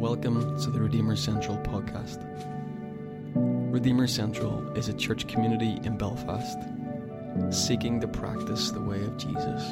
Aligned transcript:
Welcome 0.00 0.58
to 0.62 0.70
the 0.70 0.80
Redeemer 0.80 1.14
Central 1.14 1.58
podcast. 1.58 2.24
Redeemer 3.70 4.06
Central 4.06 4.66
is 4.70 4.88
a 4.88 4.94
church 4.94 5.28
community 5.28 5.78
in 5.84 5.98
Belfast 5.98 6.56
seeking 7.50 8.00
to 8.00 8.08
practice 8.08 8.70
the 8.70 8.80
way 8.80 9.02
of 9.02 9.18
Jesus 9.18 9.62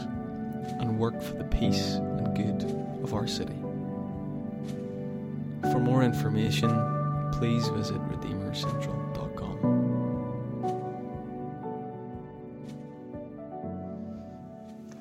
and 0.80 0.98
work 0.98 1.22
for 1.22 1.32
the 1.32 1.44
peace 1.44 1.94
and 1.94 2.36
good 2.36 2.62
of 3.02 3.14
our 3.14 3.26
city. 3.26 3.56
For 5.72 5.80
more 5.80 6.02
information, 6.02 6.68
please 7.32 7.66
visit 7.68 7.96
redeemercentral.com. 7.96 9.64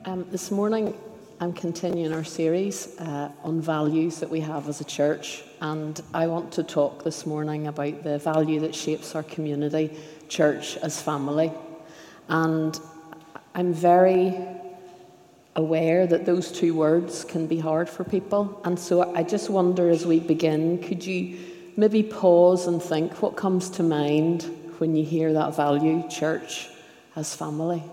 Um, 0.05 0.25
this 0.31 0.51
morning, 0.51 0.93
I'm 1.39 1.53
continuing 1.53 2.13
our 2.13 2.23
series 2.23 2.99
uh, 2.99 3.29
on 3.43 3.61
values 3.61 4.19
that 4.21 4.29
we 4.31 4.39
have 4.39 4.67
as 4.67 4.81
a 4.81 4.83
church, 4.83 5.43
and 5.61 6.01
I 6.11 6.25
want 6.25 6.51
to 6.53 6.63
talk 6.63 7.03
this 7.03 7.27
morning 7.27 7.67
about 7.67 8.03
the 8.03 8.17
value 8.17 8.59
that 8.61 8.73
shapes 8.73 9.13
our 9.13 9.21
community, 9.21 9.95
church 10.29 10.77
as 10.77 10.99
family. 10.99 11.51
And 12.27 12.79
I'm 13.53 13.71
very 13.71 14.35
aware 15.55 16.07
that 16.07 16.25
those 16.25 16.51
two 16.51 16.73
words 16.73 17.23
can 17.23 17.45
be 17.45 17.59
hard 17.59 17.87
for 17.87 18.03
people, 18.03 18.59
and 18.65 18.79
so 18.79 19.13
I 19.13 19.21
just 19.21 19.51
wonder 19.51 19.89
as 19.89 20.07
we 20.07 20.19
begin, 20.19 20.81
could 20.81 21.05
you 21.05 21.37
maybe 21.75 22.01
pause 22.01 22.65
and 22.65 22.81
think 22.81 23.21
what 23.21 23.35
comes 23.35 23.69
to 23.71 23.83
mind 23.83 24.41
when 24.79 24.95
you 24.95 25.05
hear 25.05 25.33
that 25.33 25.55
value, 25.55 26.01
church 26.09 26.67
as 27.15 27.35
family? 27.35 27.83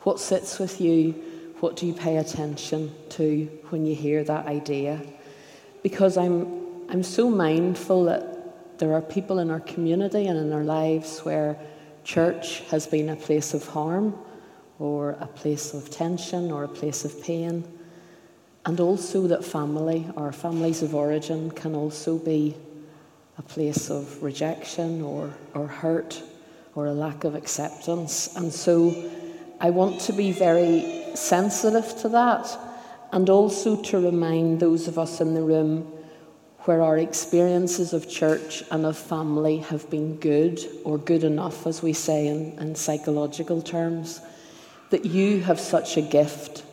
What 0.00 0.18
sits 0.18 0.58
with 0.58 0.80
you? 0.80 1.33
What 1.64 1.76
do 1.76 1.86
you 1.86 1.94
pay 1.94 2.18
attention 2.18 2.94
to 3.16 3.46
when 3.70 3.86
you 3.86 3.94
hear 3.94 4.22
that 4.22 4.44
idea? 4.44 5.00
Because 5.82 6.18
I'm, 6.18 6.90
I'm 6.90 7.02
so 7.02 7.30
mindful 7.30 8.04
that 8.04 8.78
there 8.78 8.92
are 8.92 9.00
people 9.00 9.38
in 9.38 9.50
our 9.50 9.60
community 9.60 10.26
and 10.26 10.38
in 10.38 10.52
our 10.52 10.62
lives 10.62 11.20
where 11.20 11.56
church 12.04 12.60
has 12.68 12.86
been 12.86 13.08
a 13.08 13.16
place 13.16 13.54
of 13.54 13.66
harm 13.66 14.14
or 14.78 15.12
a 15.20 15.26
place 15.26 15.72
of 15.72 15.88
tension 15.88 16.52
or 16.52 16.64
a 16.64 16.68
place 16.68 17.06
of 17.06 17.22
pain. 17.22 17.64
And 18.66 18.78
also 18.78 19.26
that 19.28 19.42
family 19.42 20.06
or 20.16 20.32
families 20.32 20.82
of 20.82 20.94
origin 20.94 21.50
can 21.50 21.74
also 21.74 22.18
be 22.18 22.56
a 23.38 23.42
place 23.42 23.88
of 23.88 24.22
rejection 24.22 25.00
or, 25.00 25.32
or 25.54 25.66
hurt 25.66 26.22
or 26.74 26.88
a 26.88 26.92
lack 26.92 27.24
of 27.24 27.34
acceptance. 27.34 28.36
And 28.36 28.52
so 28.52 29.10
I 29.62 29.70
want 29.70 30.02
to 30.02 30.12
be 30.12 30.30
very 30.30 31.03
sensitive 31.14 31.96
to 31.98 32.08
that 32.10 32.58
and 33.12 33.30
also 33.30 33.80
to 33.82 34.00
remind 34.00 34.60
those 34.60 34.88
of 34.88 34.98
us 34.98 35.20
in 35.20 35.34
the 35.34 35.42
room 35.42 35.82
where 36.60 36.82
our 36.82 36.98
experiences 36.98 37.92
of 37.92 38.08
church 38.08 38.62
and 38.70 38.86
of 38.86 38.96
family 38.96 39.58
have 39.58 39.88
been 39.90 40.16
good 40.16 40.58
or 40.84 40.96
good 40.96 41.22
enough, 41.22 41.66
as 41.66 41.82
we 41.82 41.92
say 41.92 42.26
in, 42.26 42.58
in 42.58 42.74
psychological 42.74 43.60
terms, 43.60 44.20
that 44.90 45.04
you 45.04 45.40
have 45.40 45.60
such 45.60 45.96
a 45.96 46.02
gift 46.02 46.64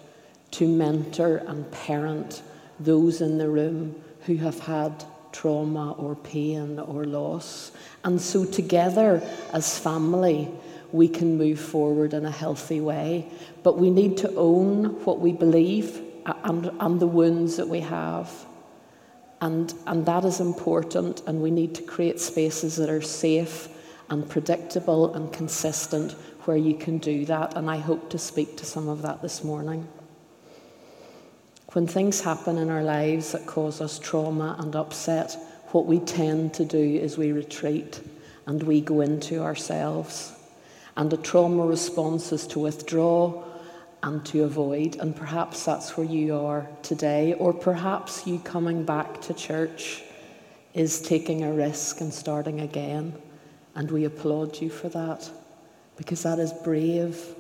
to 0.52 0.68
mentor 0.68 1.38
and 1.48 1.70
parent 1.72 2.42
those 2.80 3.22
in 3.22 3.38
the 3.38 3.50
room 3.50 3.96
who 4.22 4.36
have 4.38 4.60
had 4.60 5.04
trauma 5.32 5.92
or 5.94 6.16
pain 6.16 6.80
or 6.80 7.06
loss. 7.06 7.72
And 8.04 8.20
so, 8.20 8.46
together 8.46 9.22
as 9.54 9.78
family, 9.78 10.50
we 10.94 11.08
can 11.08 11.38
move 11.38 11.60
forward 11.60 12.14
in 12.14 12.26
a 12.26 12.32
healthy 12.32 12.82
way. 12.82 13.30
But 13.64 13.78
we 13.78 13.90
need 13.90 14.18
to 14.18 14.36
own 14.36 15.04
what 15.06 15.20
we 15.20 15.32
believe 15.32 16.02
and, 16.26 16.72
and 16.80 17.00
the 17.00 17.08
wounds 17.08 17.58
that 17.58 17.68
we 17.68 17.80
have. 17.82 18.30
And, 19.42 19.74
and 19.88 20.06
that 20.06 20.24
is 20.24 20.40
important, 20.40 21.24
and 21.26 21.42
we 21.42 21.50
need 21.50 21.74
to 21.76 21.82
create 21.82 22.20
spaces 22.20 22.76
that 22.76 22.90
are 22.90 23.02
safe 23.02 23.70
and 24.10 24.30
predictable 24.30 25.16
and 25.16 25.34
consistent 25.34 26.12
where 26.46 26.58
you 26.58 26.76
can 26.76 27.00
do 27.00 27.26
that. 27.26 27.56
And 27.56 27.70
I 27.70 27.78
hope 27.78 28.10
to 28.12 28.20
speak 28.20 28.58
to 28.58 28.66
some 28.66 28.88
of 28.88 29.02
that 29.02 29.22
this 29.22 29.44
morning. 29.44 29.88
When 31.74 31.88
things 31.88 32.22
happen 32.22 32.58
in 32.58 32.70
our 32.70 32.84
lives 32.84 33.32
that 33.32 33.46
cause 33.48 33.80
us 33.80 33.98
trauma 33.98 34.58
and 34.60 34.76
upset, 34.76 35.38
what 35.70 35.86
we 35.86 36.00
tend 36.00 36.54
to 36.56 36.66
do 36.66 36.78
is 36.78 37.18
we 37.18 37.32
retreat 37.32 38.02
and 38.46 38.62
we 38.62 38.82
go 38.82 39.02
into 39.02 39.42
ourselves. 39.42 40.34
And 40.98 41.12
a 41.14 41.18
trauma 41.18 41.66
response 41.66 42.32
is 42.32 42.46
to 42.48 42.60
withdraw 42.60 43.44
and 44.04 44.26
to 44.26 44.44
avoid. 44.44 44.98
And 44.98 45.16
perhaps 45.16 45.66
that's 45.66 45.96
where 45.96 46.08
you 46.08 46.36
are 46.36 46.68
today. 46.84 47.34
Or 47.34 47.54
perhaps 47.54 48.28
you 48.28 48.40
coming 48.40 48.84
back 48.84 49.22
to 49.22 49.34
church 49.34 50.04
is 50.74 51.02
taking 51.02 51.44
a 51.44 51.52
risk 51.52 52.02
and 52.02 52.14
starting 52.14 52.62
again. 52.62 53.14
And 53.76 53.90
we 53.90 54.06
applaud 54.06 54.60
you 54.60 54.70
for 54.70 54.90
that 54.90 55.30
because 55.98 56.24
that 56.24 56.40
is 56.40 56.52
brave 56.52 57.36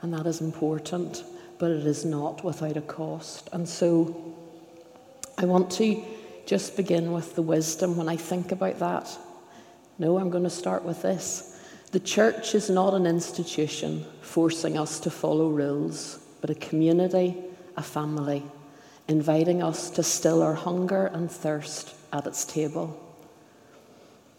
and 0.00 0.14
that 0.14 0.26
is 0.26 0.40
important, 0.40 1.24
but 1.58 1.70
it 1.70 1.86
is 1.86 2.04
not 2.04 2.44
without 2.44 2.76
a 2.76 2.82
cost. 2.82 3.48
And 3.52 3.68
so 3.68 4.34
I 5.36 5.44
want 5.44 5.70
to 5.72 6.02
just 6.46 6.76
begin 6.76 7.12
with 7.12 7.34
the 7.34 7.42
wisdom 7.42 7.96
when 7.96 8.08
I 8.08 8.16
think 8.16 8.52
about 8.52 8.78
that. 8.78 9.18
No, 9.98 10.18
I'm 10.18 10.30
going 10.30 10.44
to 10.44 10.50
start 10.50 10.84
with 10.84 11.02
this. 11.02 11.57
The 11.90 12.00
church 12.00 12.54
is 12.54 12.68
not 12.68 12.92
an 12.92 13.06
institution 13.06 14.04
forcing 14.20 14.76
us 14.76 15.00
to 15.00 15.10
follow 15.10 15.48
rules, 15.48 16.18
but 16.42 16.50
a 16.50 16.54
community, 16.54 17.34
a 17.78 17.82
family, 17.82 18.42
inviting 19.08 19.62
us 19.62 19.88
to 19.90 20.02
still 20.02 20.42
our 20.42 20.52
hunger 20.52 21.06
and 21.06 21.30
thirst 21.30 21.94
at 22.12 22.26
its 22.26 22.44
table. 22.44 23.02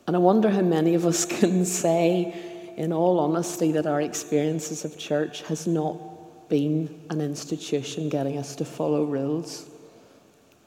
And 0.06 0.16
I 0.16 0.20
wonder 0.20 0.50
how 0.50 0.62
many 0.62 0.94
of 0.94 1.08
us 1.08 1.26
can 1.40 1.66
say, 1.66 2.74
in 2.78 2.94
all 2.94 3.20
honesty, 3.20 3.72
that 3.72 3.88
our 3.88 4.02
experiences 4.02 4.86
of 4.86 5.00
church 5.00 5.42
has 5.44 5.66
not 5.66 6.50
been 6.50 7.02
an 7.10 7.20
institution 7.20 8.10
getting 8.10 8.38
us 8.38 8.56
to 8.58 8.66
follow 8.66 9.06
rules. 9.06 9.68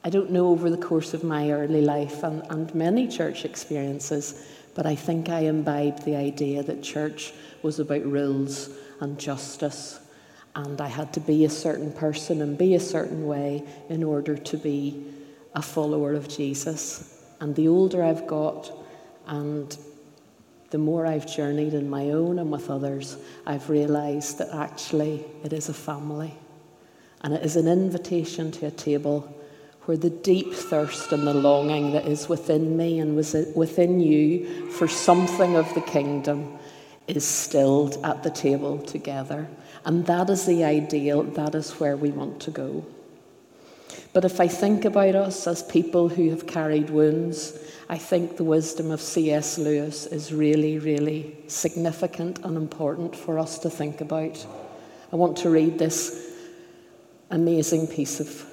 I 0.03 0.09
don't 0.09 0.31
know 0.31 0.47
over 0.47 0.69
the 0.69 0.77
course 0.77 1.13
of 1.13 1.23
my 1.23 1.51
early 1.51 1.81
life 1.81 2.23
and, 2.23 2.43
and 2.49 2.75
many 2.75 3.07
church 3.07 3.45
experiences 3.45 4.45
but 4.75 4.85
I 4.85 4.95
think 4.95 5.29
I 5.29 5.41
imbibed 5.41 6.03
the 6.03 6.15
idea 6.15 6.63
that 6.63 6.83
church 6.83 7.33
was 7.61 7.79
about 7.79 8.05
rules 8.05 8.69
and 8.99 9.19
justice, 9.19 9.99
and 10.55 10.79
I 10.79 10.87
had 10.87 11.13
to 11.13 11.19
be 11.19 11.45
a 11.45 11.49
certain 11.49 11.91
person 11.91 12.41
and 12.41 12.57
be 12.57 12.75
a 12.75 12.79
certain 12.79 13.25
way 13.25 13.63
in 13.89 14.03
order 14.03 14.37
to 14.37 14.57
be 14.57 15.05
a 15.55 15.61
follower 15.61 16.13
of 16.13 16.27
Jesus. 16.27 17.25
And 17.39 17.55
the 17.55 17.67
older 17.67 18.03
I've 18.03 18.27
got, 18.27 18.71
and 19.27 19.75
the 20.69 20.77
more 20.77 21.05
I've 21.05 21.27
journeyed 21.27 21.73
in 21.73 21.89
my 21.89 22.09
own 22.09 22.39
and 22.39 22.51
with 22.51 22.69
others, 22.69 23.17
I've 23.45 23.69
realized 23.69 24.39
that 24.39 24.53
actually 24.53 25.23
it 25.43 25.53
is 25.53 25.69
a 25.69 25.73
family. 25.73 26.33
And 27.21 27.33
it 27.33 27.43
is 27.43 27.55
an 27.55 27.67
invitation 27.67 28.51
to 28.53 28.65
a 28.65 28.71
table 28.71 29.33
where 29.85 29.97
the 29.97 30.09
deep 30.09 30.53
thirst 30.53 31.11
and 31.11 31.27
the 31.27 31.33
longing 31.33 31.91
that 31.91 32.07
is 32.07 32.29
within 32.29 32.77
me 32.77 32.99
and 32.99 33.15
was 33.15 33.35
within 33.55 33.99
you 33.99 34.69
for 34.71 34.87
something 34.87 35.55
of 35.55 35.71
the 35.73 35.81
kingdom 35.81 36.57
is 37.07 37.25
stilled 37.25 37.97
at 38.03 38.23
the 38.23 38.29
table 38.29 38.79
together. 38.79 39.47
And 39.85 40.05
that 40.05 40.29
is 40.29 40.45
the 40.45 40.63
ideal, 40.63 41.23
that 41.23 41.53
is 41.55 41.71
where 41.71 41.97
we 41.97 42.11
want 42.11 42.39
to 42.41 42.51
go. 42.51 42.85
But 44.13 44.25
if 44.25 44.39
I 44.39 44.47
think 44.47 44.85
about 44.85 45.15
us 45.15 45.47
as 45.47 45.63
people 45.63 46.07
who 46.07 46.29
have 46.29 46.47
carried 46.47 46.89
wounds, 46.89 47.57
I 47.89 47.97
think 47.97 48.37
the 48.37 48.43
wisdom 48.43 48.91
of 48.91 49.01
C.S. 49.01 49.57
Lewis 49.57 50.05
is 50.05 50.31
really, 50.31 50.79
really 50.79 51.35
significant 51.47 52.39
and 52.45 52.55
important 52.55 53.15
for 53.15 53.37
us 53.37 53.59
to 53.59 53.69
think 53.69 53.99
about. 53.99 54.45
I 55.11 55.15
want 55.15 55.37
to 55.37 55.49
read 55.49 55.77
this 55.77 56.31
amazing 57.29 57.87
piece 57.87 58.19
of 58.19 58.52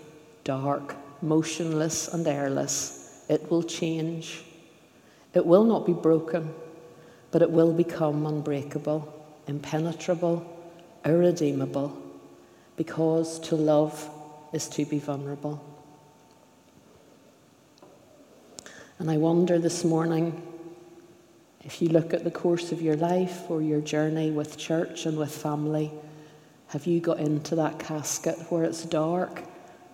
dark, 0.43 0.95
motionless, 1.21 2.07
and 2.07 2.27
airless, 2.27 3.23
it 3.29 3.49
will 3.49 3.63
change. 3.63 4.43
It 5.33 5.45
will 5.45 5.63
not 5.63 5.85
be 5.85 5.93
broken, 5.93 6.53
but 7.31 7.41
it 7.41 7.51
will 7.51 7.73
become 7.73 8.25
unbreakable, 8.25 9.13
impenetrable, 9.47 10.45
irredeemable, 11.05 11.97
because 12.75 13.39
to 13.39 13.55
love 13.55 14.09
is 14.53 14.67
to 14.69 14.85
be 14.85 14.99
vulnerable. 14.99 15.63
And 18.99 19.09
I 19.09 19.17
wonder 19.17 19.57
this 19.57 19.83
morning 19.83 20.41
if 21.63 21.81
you 21.81 21.89
look 21.89 22.13
at 22.13 22.23
the 22.23 22.31
course 22.31 22.71
of 22.71 22.81
your 22.81 22.95
life 22.95 23.49
or 23.49 23.61
your 23.61 23.81
journey 23.81 24.31
with 24.31 24.57
church 24.57 25.05
and 25.05 25.17
with 25.17 25.31
family, 25.33 25.91
have 26.67 26.87
you 26.87 26.99
got 26.99 27.19
into 27.19 27.55
that 27.55 27.79
casket 27.79 28.37
where 28.49 28.63
it's 28.63 28.83
dark 28.83 29.43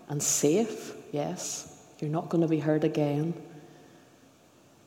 and 0.09 0.21
safe? 0.21 0.93
Yes, 1.11 1.83
you're 1.99 2.11
not 2.11 2.29
going 2.29 2.41
to 2.41 2.47
be 2.47 2.59
hurt 2.59 2.83
again. 2.83 3.33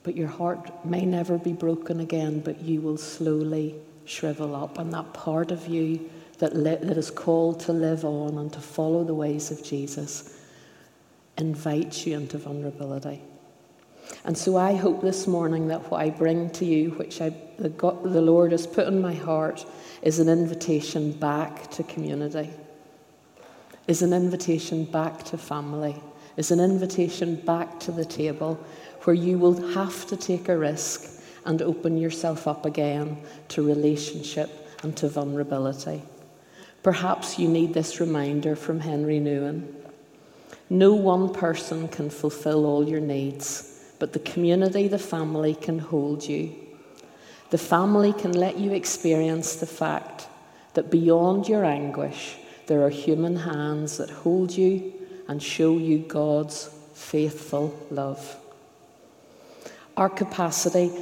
But 0.02 0.16
your 0.16 0.28
heart 0.28 0.84
may 0.84 1.04
never 1.04 1.36
be 1.36 1.52
broken 1.52 2.00
again, 2.00 2.40
but 2.40 2.62
you 2.62 2.80
will 2.80 2.96
slowly 2.96 3.74
shrivel 4.06 4.56
up. 4.56 4.78
And 4.78 4.92
that 4.92 5.12
part 5.12 5.50
of 5.50 5.68
you 5.68 6.10
that, 6.38 6.56
li- 6.56 6.78
that 6.80 6.96
is 6.96 7.10
called 7.10 7.60
to 7.60 7.72
live 7.72 8.04
on 8.04 8.38
and 8.38 8.52
to 8.52 8.60
follow 8.60 9.04
the 9.04 9.14
ways 9.14 9.50
of 9.50 9.62
Jesus 9.62 10.38
invites 11.36 12.06
you 12.06 12.16
into 12.16 12.38
vulnerability. 12.38 13.22
And 14.24 14.36
so 14.36 14.56
I 14.56 14.74
hope 14.74 15.02
this 15.02 15.26
morning 15.26 15.68
that 15.68 15.90
what 15.90 16.00
I 16.00 16.10
bring 16.10 16.50
to 16.50 16.64
you, 16.64 16.90
which 16.90 17.20
I, 17.20 17.34
the, 17.58 17.68
God, 17.68 18.02
the 18.02 18.20
Lord 18.20 18.52
has 18.52 18.66
put 18.66 18.88
in 18.88 19.00
my 19.00 19.14
heart, 19.14 19.64
is 20.02 20.18
an 20.18 20.28
invitation 20.28 21.12
back 21.12 21.70
to 21.72 21.82
community, 21.84 22.50
is 23.90 24.02
an 24.02 24.12
invitation 24.12 24.84
back 24.84 25.24
to 25.24 25.36
family, 25.36 25.96
is 26.36 26.52
an 26.52 26.60
invitation 26.60 27.34
back 27.34 27.80
to 27.80 27.90
the 27.90 28.04
table 28.04 28.54
where 29.02 29.14
you 29.14 29.36
will 29.36 29.60
have 29.72 30.06
to 30.06 30.16
take 30.16 30.48
a 30.48 30.56
risk 30.56 31.20
and 31.44 31.60
open 31.60 31.98
yourself 31.98 32.46
up 32.46 32.64
again 32.64 33.20
to 33.48 33.66
relationship 33.66 34.48
and 34.84 34.96
to 34.96 35.08
vulnerability. 35.08 36.00
Perhaps 36.84 37.36
you 37.36 37.48
need 37.48 37.74
this 37.74 37.98
reminder 37.98 38.54
from 38.54 38.78
Henri 38.78 39.18
Nouwen. 39.18 39.74
No 40.70 40.94
one 40.94 41.34
person 41.34 41.88
can 41.88 42.10
fulfill 42.10 42.66
all 42.66 42.88
your 42.88 43.00
needs, 43.00 43.92
but 43.98 44.12
the 44.12 44.20
community, 44.20 44.86
the 44.86 45.00
family, 45.00 45.56
can 45.56 45.80
hold 45.80 46.24
you. 46.24 46.54
The 47.50 47.58
family 47.58 48.12
can 48.12 48.34
let 48.34 48.56
you 48.56 48.70
experience 48.70 49.56
the 49.56 49.66
fact 49.66 50.28
that 50.74 50.92
beyond 50.92 51.48
your 51.48 51.64
anguish, 51.64 52.36
there 52.70 52.84
are 52.84 52.88
human 52.88 53.34
hands 53.34 53.96
that 53.96 54.08
hold 54.08 54.56
you 54.56 54.92
and 55.26 55.42
show 55.42 55.76
you 55.76 55.98
God's 55.98 56.70
faithful 56.94 57.76
love. 57.90 58.36
Our 59.96 60.08
capacity, 60.08 60.92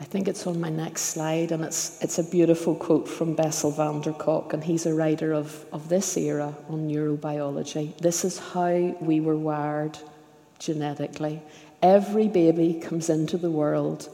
I 0.00 0.04
think 0.04 0.26
it's 0.26 0.46
on 0.46 0.58
my 0.58 0.70
next 0.70 1.02
slide, 1.02 1.52
and 1.52 1.62
it's, 1.62 2.02
it's 2.02 2.18
a 2.18 2.24
beautiful 2.24 2.74
quote 2.74 3.06
from 3.06 3.34
Bessel 3.34 3.72
van 3.72 4.00
der 4.00 4.14
Kolk, 4.14 4.54
and 4.54 4.64
he's 4.64 4.86
a 4.86 4.94
writer 4.94 5.34
of, 5.34 5.66
of 5.70 5.90
this 5.90 6.16
era 6.16 6.54
on 6.70 6.88
neurobiology. 6.88 7.94
This 7.98 8.24
is 8.24 8.38
how 8.38 8.96
we 9.02 9.20
were 9.20 9.36
wired 9.36 9.98
genetically. 10.58 11.42
Every 11.82 12.26
baby 12.26 12.80
comes 12.80 13.10
into 13.10 13.36
the 13.36 13.50
world 13.50 14.08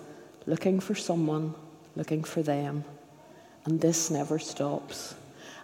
looking 0.46 0.80
for 0.80 0.96
someone, 0.96 1.54
looking 1.94 2.24
for 2.24 2.42
them, 2.42 2.82
and 3.66 3.80
this 3.80 4.10
never 4.10 4.40
stops. 4.40 5.14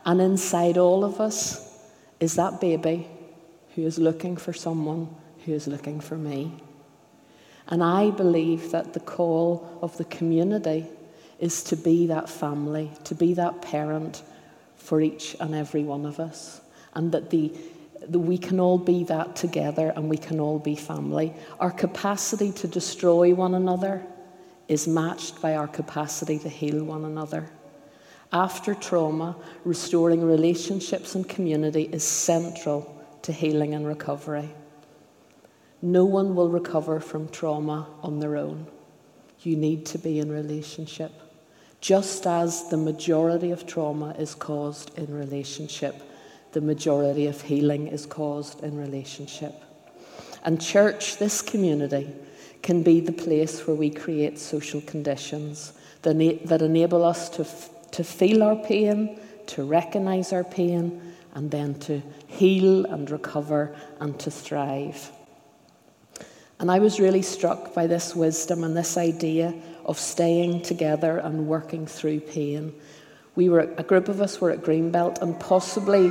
And 0.04 0.20
inside 0.20 0.78
all 0.78 1.04
of 1.04 1.20
us 1.20 1.78
is 2.20 2.34
that 2.34 2.60
baby 2.60 3.08
who 3.74 3.82
is 3.82 3.98
looking 3.98 4.36
for 4.36 4.52
someone 4.52 5.14
who 5.44 5.52
is 5.52 5.66
looking 5.66 6.00
for 6.00 6.16
me. 6.16 6.52
And 7.68 7.82
I 7.82 8.10
believe 8.10 8.72
that 8.72 8.92
the 8.92 9.00
call 9.00 9.78
of 9.80 9.96
the 9.96 10.04
community 10.04 10.86
is 11.38 11.62
to 11.64 11.76
be 11.76 12.06
that 12.06 12.28
family, 12.28 12.90
to 13.04 13.14
be 13.14 13.34
that 13.34 13.62
parent 13.62 14.22
for 14.76 15.00
each 15.00 15.36
and 15.40 15.54
every 15.54 15.84
one 15.84 16.04
of 16.04 16.18
us. 16.18 16.60
And 16.94 17.12
that 17.12 17.30
the, 17.30 17.52
the, 18.08 18.18
we 18.18 18.38
can 18.38 18.58
all 18.58 18.78
be 18.78 19.04
that 19.04 19.36
together 19.36 19.92
and 19.94 20.10
we 20.10 20.18
can 20.18 20.40
all 20.40 20.58
be 20.58 20.74
family. 20.74 21.32
Our 21.60 21.70
capacity 21.70 22.50
to 22.52 22.66
destroy 22.66 23.34
one 23.34 23.54
another 23.54 24.04
is 24.66 24.88
matched 24.88 25.40
by 25.40 25.54
our 25.54 25.68
capacity 25.68 26.38
to 26.40 26.48
heal 26.48 26.84
one 26.84 27.04
another. 27.04 27.50
After 28.32 28.74
trauma, 28.74 29.36
restoring 29.64 30.22
relationships 30.22 31.14
and 31.14 31.28
community 31.28 31.82
is 31.92 32.04
central 32.04 33.04
to 33.22 33.32
healing 33.32 33.74
and 33.74 33.86
recovery. 33.86 34.50
No 35.82 36.04
one 36.04 36.34
will 36.34 36.48
recover 36.48 37.00
from 37.00 37.28
trauma 37.28 37.88
on 38.02 38.20
their 38.20 38.36
own. 38.36 38.66
You 39.40 39.56
need 39.56 39.86
to 39.86 39.98
be 39.98 40.20
in 40.20 40.30
relationship. 40.30 41.12
Just 41.80 42.26
as 42.26 42.68
the 42.68 42.76
majority 42.76 43.50
of 43.50 43.66
trauma 43.66 44.10
is 44.18 44.34
caused 44.34 44.96
in 44.98 45.12
relationship, 45.12 46.02
the 46.52 46.60
majority 46.60 47.26
of 47.26 47.40
healing 47.40 47.88
is 47.88 48.04
caused 48.06 48.62
in 48.62 48.76
relationship. 48.76 49.54
And 50.44 50.60
church, 50.60 51.16
this 51.16 51.42
community, 51.42 52.12
can 52.62 52.82
be 52.82 53.00
the 53.00 53.12
place 53.12 53.66
where 53.66 53.76
we 53.76 53.88
create 53.90 54.38
social 54.38 54.82
conditions 54.82 55.72
that, 56.02 56.62
enable 56.62 57.04
us 57.04 57.30
to, 57.30 57.46
to 57.92 58.04
feel 58.04 58.42
our 58.42 58.56
pain, 58.56 59.18
to 59.48 59.64
recognize 59.64 60.32
our 60.32 60.44
pain, 60.44 61.00
and 61.34 61.50
then 61.50 61.74
to 61.80 62.02
heal 62.26 62.84
and 62.86 63.10
recover 63.10 63.74
and 64.00 64.18
to 64.20 64.30
thrive. 64.30 65.10
And 66.58 66.70
I 66.70 66.78
was 66.78 67.00
really 67.00 67.22
struck 67.22 67.74
by 67.74 67.86
this 67.86 68.14
wisdom 68.14 68.64
and 68.64 68.76
this 68.76 68.96
idea 68.96 69.54
of 69.86 69.98
staying 69.98 70.62
together 70.62 71.18
and 71.18 71.46
working 71.46 71.86
through 71.86 72.20
pain. 72.20 72.74
We 73.34 73.48
were, 73.48 73.60
a 73.60 73.82
group 73.82 74.08
of 74.08 74.20
us 74.20 74.40
were 74.40 74.50
at 74.50 74.60
Greenbelt, 74.60 75.22
and 75.22 75.38
possibly 75.40 76.10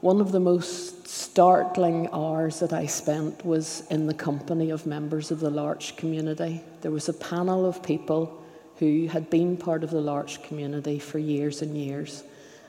one 0.00 0.20
of 0.20 0.32
the 0.32 0.40
most 0.40 1.06
startling 1.08 2.08
hours 2.12 2.60
that 2.60 2.72
I 2.72 2.86
spent 2.86 3.44
was 3.44 3.84
in 3.90 4.06
the 4.06 4.14
company 4.14 4.70
of 4.70 4.86
members 4.86 5.30
of 5.30 5.40
the 5.40 5.50
L'Arche 5.50 5.96
community. 5.96 6.62
There 6.80 6.90
was 6.90 7.08
a 7.08 7.14
panel 7.14 7.66
of 7.66 7.82
people 7.82 8.43
who 8.78 9.06
had 9.06 9.30
been 9.30 9.56
part 9.56 9.84
of 9.84 9.90
the 9.90 10.00
L'Arche 10.00 10.42
community 10.42 10.98
for 10.98 11.18
years 11.18 11.62
and 11.62 11.76
years. 11.76 12.24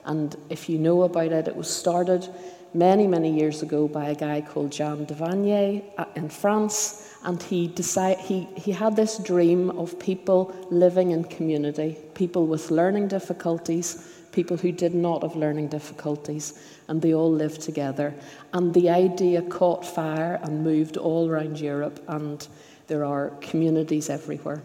And 0.05 0.35
if 0.49 0.69
you 0.69 0.77
know 0.77 1.03
about 1.03 1.31
it, 1.31 1.47
it 1.47 1.55
was 1.55 1.69
started 1.69 2.27
many, 2.73 3.07
many 3.07 3.33
years 3.35 3.63
ago 3.63 3.87
by 3.87 4.09
a 4.09 4.15
guy 4.15 4.41
called 4.41 4.71
Jean 4.71 5.05
Devanier 5.05 5.83
uh, 5.97 6.05
in 6.15 6.29
France. 6.29 7.11
And 7.23 7.41
he, 7.41 7.67
decide, 7.67 8.19
he, 8.19 8.47
he 8.55 8.71
had 8.71 8.95
this 8.95 9.17
dream 9.17 9.71
of 9.71 9.97
people 9.99 10.55
living 10.69 11.11
in 11.11 11.23
community, 11.23 11.97
people 12.13 12.45
with 12.45 12.69
learning 12.69 13.07
difficulties, 13.07 14.11
people 14.31 14.57
who 14.57 14.71
did 14.71 14.93
not 14.93 15.23
have 15.23 15.35
learning 15.35 15.69
difficulties, 15.69 16.59
and 16.87 17.01
they 17.01 17.15
all 17.15 17.31
lived 17.31 17.61
together. 17.61 18.13
And 18.53 18.73
the 18.73 18.91
idea 18.91 19.41
caught 19.41 19.83
fire 19.83 20.39
and 20.43 20.63
moved 20.63 20.97
all 20.97 21.27
around 21.27 21.59
Europe, 21.59 22.03
and 22.07 22.47
there 22.87 23.05
are 23.05 23.31
communities 23.41 24.09
everywhere. 24.09 24.61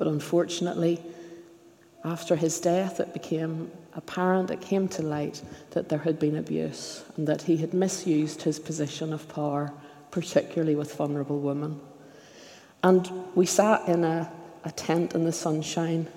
But 0.00 0.08
unfortunately, 0.08 0.98
after 2.04 2.34
his 2.34 2.58
death, 2.58 3.00
it 3.00 3.12
became 3.12 3.70
apparent, 3.92 4.50
it 4.50 4.62
came 4.62 4.88
to 4.88 5.02
light 5.02 5.42
that 5.72 5.90
there 5.90 5.98
had 5.98 6.18
been 6.18 6.36
abuse 6.36 7.04
and 7.18 7.26
that 7.26 7.42
he 7.42 7.58
had 7.58 7.74
misused 7.74 8.40
his 8.40 8.58
position 8.58 9.12
of 9.12 9.28
power, 9.28 9.74
particularly 10.10 10.74
with 10.74 10.94
vulnerable 10.94 11.38
women. 11.38 11.78
And 12.82 13.12
we 13.34 13.44
sat 13.44 13.86
in 13.88 14.04
a, 14.04 14.32
a 14.64 14.70
tent 14.70 15.14
in 15.14 15.24
the 15.24 15.32
sunshine 15.32 16.08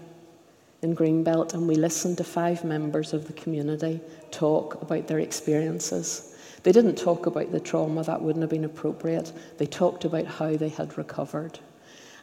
in 0.81 0.95
Greenbelt 0.95 1.53
and 1.53 1.67
we 1.67 1.75
listened 1.75 2.19
to 2.19 2.23
five 2.23 2.63
members 2.63 3.11
of 3.11 3.27
the 3.27 3.33
community 3.33 3.99
talk 4.31 4.81
about 4.81 5.09
their 5.09 5.19
experiences. 5.19 6.37
They 6.63 6.71
didn't 6.71 6.95
talk 6.95 7.25
about 7.25 7.51
the 7.51 7.59
trauma, 7.59 8.05
that 8.05 8.21
wouldn't 8.21 8.43
have 8.43 8.49
been 8.49 8.63
appropriate. 8.63 9.33
They 9.57 9.65
talked 9.65 10.05
about 10.05 10.25
how 10.25 10.55
they 10.55 10.69
had 10.69 10.97
recovered. 10.97 11.59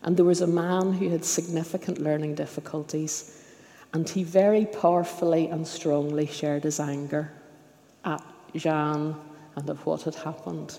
And 0.03 0.17
there 0.17 0.25
was 0.25 0.41
a 0.41 0.47
man 0.47 0.93
who 0.93 1.11
had 1.11 1.25
significant 1.25 1.99
learning 1.99 2.35
difficulties 2.35 3.37
and 3.93 4.09
he 4.09 4.23
very 4.23 4.67
powerfully 4.67 5.49
and 5.49 5.67
strongly 5.67 6.27
shared 6.27 6.65
his 6.65 6.79
anger 6.79 7.33
at 8.05 8.23
Jean 8.55 9.17
and 9.57 9.69
of 9.69 9.85
what 9.85 10.03
had 10.03 10.15
happened. 10.15 10.79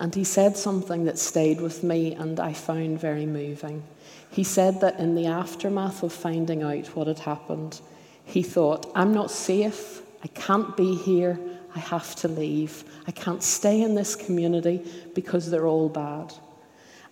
And 0.00 0.14
he 0.14 0.22
said 0.22 0.56
something 0.56 1.04
that 1.04 1.18
stayed 1.18 1.60
with 1.60 1.82
me 1.82 2.14
and 2.14 2.38
I 2.38 2.52
found 2.52 3.00
very 3.00 3.26
moving. 3.26 3.82
He 4.30 4.44
said 4.44 4.80
that 4.80 5.00
in 5.00 5.16
the 5.16 5.26
aftermath 5.26 6.02
of 6.02 6.12
finding 6.12 6.62
out 6.62 6.86
what 6.94 7.08
had 7.08 7.18
happened, 7.18 7.80
he 8.24 8.42
thought, 8.42 8.90
I'm 8.94 9.12
not 9.12 9.30
safe. 9.30 10.02
I 10.22 10.28
can't 10.28 10.76
be 10.76 10.94
here. 10.94 11.38
I 11.74 11.80
have 11.80 12.14
to 12.16 12.28
leave. 12.28 12.84
I 13.06 13.10
can't 13.10 13.42
stay 13.42 13.82
in 13.82 13.94
this 13.94 14.14
community 14.14 14.82
because 15.14 15.50
they're 15.50 15.66
all 15.66 15.88
bad. 15.88 16.32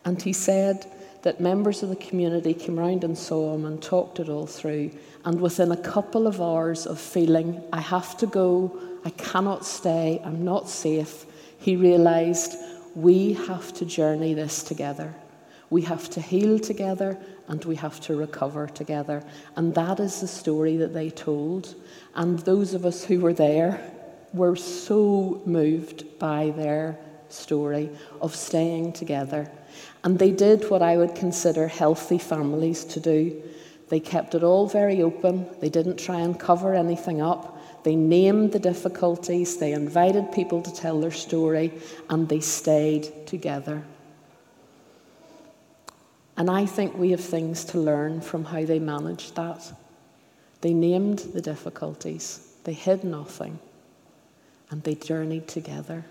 And 0.04 0.22
he 0.22 0.32
said 0.32 0.86
that 1.22 1.40
members 1.40 1.82
of 1.82 1.88
the 1.88 1.96
community 1.96 2.54
came 2.54 2.78
round 2.78 3.04
and 3.04 3.16
saw 3.16 3.54
him 3.54 3.64
and 3.64 3.82
talked 3.82 4.20
it 4.20 4.28
all 4.28 4.46
through. 4.46 4.90
And 5.24 5.40
within 5.40 5.72
a 5.72 5.76
couple 5.76 6.26
of 6.26 6.40
hours 6.40 6.86
of 6.86 7.00
feeling, 7.00 7.62
I 7.72 7.80
have 7.80 8.16
to 8.18 8.26
go, 8.26 8.78
I 9.04 9.10
cannot 9.10 9.64
stay, 9.64 10.20
I'm 10.24 10.44
not 10.44 10.68
safe, 10.68 11.26
he 11.58 11.76
realized 11.76 12.54
we 12.94 13.34
have 13.34 13.72
to 13.74 13.84
journey 13.84 14.34
this 14.34 14.62
together. 14.62 15.14
We 15.68 15.82
have 15.82 16.08
to 16.10 16.20
heal 16.20 16.58
together 16.58 17.18
and 17.48 17.64
we 17.64 17.76
have 17.76 18.00
to 18.02 18.16
recover 18.16 18.68
together. 18.68 19.24
And 19.56 19.74
that 19.74 20.00
is 20.00 20.20
the 20.20 20.28
story 20.28 20.76
that 20.76 20.94
they 20.94 21.10
told. 21.10 21.74
And 22.14 22.38
those 22.40 22.72
of 22.74 22.86
us 22.86 23.04
who 23.04 23.20
were 23.20 23.34
there 23.34 23.80
were 24.32 24.56
so 24.56 25.42
moved 25.44 26.18
by 26.18 26.52
their 26.56 26.98
story 27.28 27.90
of 28.20 28.34
staying 28.34 28.92
together. 28.92 29.50
And 30.06 30.20
they 30.20 30.30
did 30.30 30.70
what 30.70 30.82
I 30.82 30.96
would 30.96 31.16
consider 31.16 31.66
healthy 31.66 32.18
families 32.18 32.84
to 32.84 33.00
do. 33.00 33.42
They 33.88 33.98
kept 33.98 34.36
it 34.36 34.44
all 34.44 34.68
very 34.68 35.02
open, 35.02 35.48
they 35.60 35.68
didn't 35.68 35.96
try 35.96 36.20
and 36.20 36.38
cover 36.38 36.74
anything 36.74 37.20
up. 37.20 37.58
They 37.82 37.96
named 37.96 38.52
the 38.52 38.60
difficulties, 38.60 39.56
they 39.56 39.72
invited 39.72 40.30
people 40.30 40.62
to 40.62 40.72
tell 40.72 41.00
their 41.00 41.10
story, 41.10 41.72
and 42.08 42.28
they 42.28 42.38
stayed 42.38 43.26
together. 43.26 43.82
And 46.36 46.48
I 46.48 46.66
think 46.66 46.96
we 46.96 47.10
have 47.10 47.20
things 47.20 47.64
to 47.64 47.78
learn 47.80 48.20
from 48.20 48.44
how 48.44 48.64
they 48.64 48.78
managed 48.78 49.34
that. 49.34 49.72
They 50.60 50.72
named 50.72 51.18
the 51.34 51.42
difficulties, 51.42 52.54
they 52.62 52.74
hid 52.74 53.02
nothing, 53.02 53.58
and 54.70 54.84
they 54.84 54.94
journeyed 54.94 55.48
together, 55.48 56.04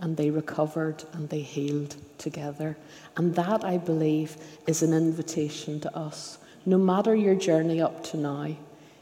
and 0.00 0.16
they 0.16 0.30
recovered 0.30 1.04
and 1.12 1.28
they 1.28 1.40
healed 1.40 1.96
together. 2.18 2.76
And 3.16 3.34
that, 3.34 3.64
I 3.64 3.78
believe, 3.78 4.36
is 4.66 4.82
an 4.82 4.92
invitation 4.92 5.80
to 5.80 5.96
us. 5.96 6.38
No 6.66 6.78
matter 6.78 7.14
your 7.14 7.34
journey 7.34 7.80
up 7.80 8.04
to 8.04 8.16
now, 8.16 8.56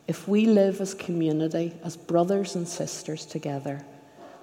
if 0.06 0.28
we 0.28 0.46
live 0.46 0.80
as 0.80 0.94
community, 0.94 1.74
as 1.84 1.96
brothers 1.96 2.54
and 2.54 2.66
sisters 2.66 3.26
together, 3.26 3.84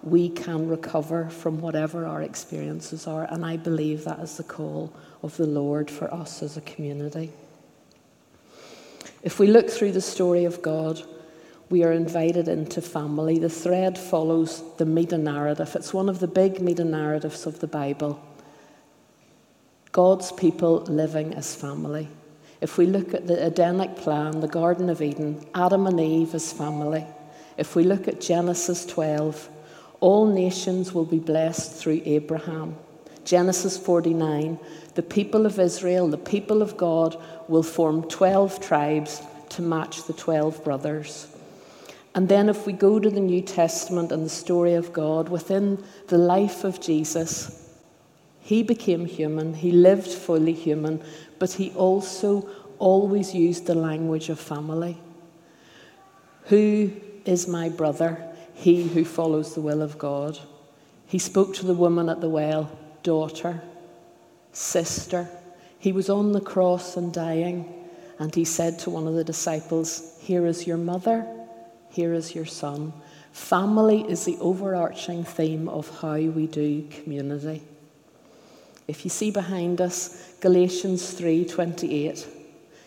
we 0.03 0.29
can 0.29 0.67
recover 0.67 1.29
from 1.29 1.61
whatever 1.61 2.05
our 2.05 2.21
experiences 2.21 3.07
are. 3.07 3.23
And 3.31 3.45
I 3.45 3.55
believe 3.55 4.03
that 4.03 4.19
is 4.19 4.35
the 4.35 4.43
call 4.43 4.93
of 5.21 5.37
the 5.37 5.47
Lord 5.47 5.89
for 5.89 6.13
us 6.13 6.43
as 6.43 6.57
a 6.57 6.61
community. 6.61 7.31
If 9.23 9.39
we 9.39 9.47
look 9.47 9.69
through 9.69 9.93
the 9.93 10.01
story 10.01 10.43
of 10.43 10.61
God, 10.61 11.01
we 11.73 11.83
are 11.83 11.91
invited 11.91 12.47
into 12.47 12.83
family. 12.83 13.39
The 13.39 13.49
thread 13.49 13.97
follows 13.97 14.61
the 14.77 14.85
meta 14.85 15.17
narrative. 15.17 15.75
It's 15.75 15.91
one 15.91 16.07
of 16.07 16.19
the 16.19 16.27
big 16.27 16.61
meta 16.61 16.83
narratives 16.83 17.47
of 17.47 17.61
the 17.61 17.67
Bible. 17.67 18.23
God's 19.91 20.31
people 20.31 20.81
living 20.81 21.33
as 21.33 21.55
family. 21.55 22.09
If 22.61 22.77
we 22.77 22.85
look 22.85 23.15
at 23.15 23.25
the 23.25 23.43
Edenic 23.47 23.95
plan, 23.95 24.39
the 24.39 24.47
Garden 24.47 24.87
of 24.87 25.01
Eden, 25.01 25.43
Adam 25.55 25.87
and 25.87 25.99
Eve 25.99 26.35
as 26.35 26.53
family. 26.53 27.07
If 27.57 27.75
we 27.75 27.83
look 27.83 28.07
at 28.07 28.21
Genesis 28.21 28.85
12, 28.85 29.49
all 29.99 30.27
nations 30.27 30.93
will 30.93 31.05
be 31.05 31.17
blessed 31.17 31.73
through 31.73 32.03
Abraham. 32.05 32.75
Genesis 33.25 33.79
49, 33.79 34.59
the 34.93 35.01
people 35.01 35.47
of 35.47 35.57
Israel, 35.57 36.07
the 36.07 36.19
people 36.19 36.61
of 36.61 36.77
God, 36.77 37.19
will 37.47 37.63
form 37.63 38.07
12 38.09 38.59
tribes 38.59 39.23
to 39.49 39.63
match 39.63 40.03
the 40.03 40.13
12 40.13 40.63
brothers. 40.63 41.32
And 42.15 42.29
then, 42.29 42.47
if 42.47 42.65
we 42.67 42.73
go 42.73 42.99
to 42.99 43.09
the 43.09 43.19
New 43.19 43.41
Testament 43.41 44.11
and 44.11 44.25
the 44.25 44.29
story 44.29 44.75
of 44.75 44.93
God, 44.93 45.29
within 45.29 45.83
the 46.07 46.17
life 46.17 46.63
of 46.63 46.79
Jesus, 46.79 47.71
he 48.39 48.61
became 48.61 49.05
human, 49.05 49.53
he 49.53 49.71
lived 49.71 50.11
fully 50.11 50.53
human, 50.53 51.01
but 51.39 51.53
he 51.53 51.71
also 51.71 52.47
always 52.77 53.33
used 53.33 53.65
the 53.65 53.75
language 53.75 54.29
of 54.29 54.39
family. 54.39 54.97
Who 56.45 56.91
is 57.25 57.47
my 57.47 57.69
brother? 57.69 58.23
He 58.53 58.87
who 58.87 59.05
follows 59.05 59.55
the 59.55 59.61
will 59.61 59.81
of 59.81 59.97
God. 59.97 60.37
He 61.07 61.19
spoke 61.19 61.55
to 61.55 61.65
the 61.65 61.73
woman 61.73 62.09
at 62.09 62.21
the 62.21 62.29
well, 62.29 62.69
daughter 63.01 63.61
sister. 64.53 65.27
He 65.79 65.91
was 65.91 66.09
on 66.09 66.31
the 66.31 66.41
cross 66.41 66.95
and 66.95 67.11
dying, 67.11 67.87
and 68.19 68.33
he 68.33 68.45
said 68.45 68.79
to 68.79 68.89
one 68.89 69.07
of 69.07 69.15
the 69.15 69.23
disciples, 69.23 70.17
Here 70.21 70.45
is 70.45 70.65
your 70.65 70.77
mother, 70.77 71.27
here 71.93 72.13
is 72.13 72.33
your 72.33 72.45
son. 72.45 72.91
Family 73.31 74.01
is 74.09 74.25
the 74.25 74.37
overarching 74.39 75.23
theme 75.23 75.69
of 75.69 76.01
how 76.01 76.15
we 76.15 76.47
do 76.47 76.87
community. 76.89 77.61
If 78.87 79.05
you 79.05 79.09
see 79.09 79.31
behind 79.31 79.79
us 79.79 80.33
Galatians 80.41 81.13
3:28, 81.13 82.27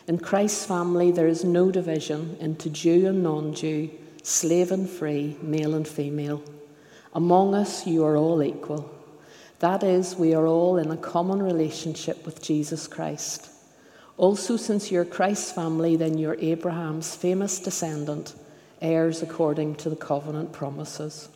in 0.09 0.19
Christ's 0.19 0.67
family 0.67 1.11
there 1.13 1.29
is 1.29 1.45
no 1.45 1.71
division 1.71 2.37
into 2.41 2.69
Jew 2.69 3.07
and 3.07 3.23
non-Jew, 3.23 3.91
slave 4.23 4.73
and 4.73 4.91
free, 4.91 5.37
male 5.41 5.75
and 5.75 5.87
female. 5.87 6.43
Among 7.15 7.55
us 7.55 7.87
you 7.87 8.05
are 8.05 8.17
all 8.17 8.43
equal. 8.43 8.91
That 9.61 9.83
is, 9.83 10.17
we 10.17 10.35
are 10.35 10.47
all 10.47 10.77
in 10.77 10.91
a 10.91 10.97
common 10.97 11.43
relationship 11.43 12.27
with 12.27 12.43
Jesus 12.43 12.87
Christ. 12.87 13.49
Also, 14.19 14.57
since 14.57 14.91
you're 14.91 15.05
Christ's 15.05 15.53
family, 15.53 15.97
then 15.97 16.19
you're 16.19 16.39
Abraham's 16.41 17.15
famous 17.15 17.59
descendant, 17.59 18.35
heirs 18.81 19.23
according 19.23 19.77
to 19.77 19.91
the 19.91 19.97
covenant 19.97 20.53
promises. 20.53 21.29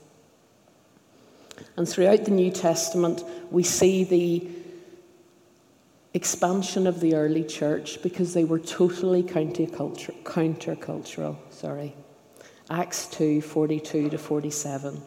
And 1.77 1.89
throughout 1.89 2.25
the 2.25 2.31
New 2.31 2.51
Testament, 2.51 3.23
we 3.51 3.63
see 3.63 4.05
the 4.05 4.49
expansion 6.13 6.87
of 6.87 7.01
the 7.01 7.15
early 7.15 7.45
church 7.45 8.03
because 8.03 8.35
they 8.35 8.45
were 8.45 8.59
totally 8.59 9.23
countercultural. 9.23 11.37
Sorry. 11.51 11.95
Acts 12.69 13.07
2 13.09 13.43
42 13.43 14.11
to 14.11 14.19
47. 14.19 15.03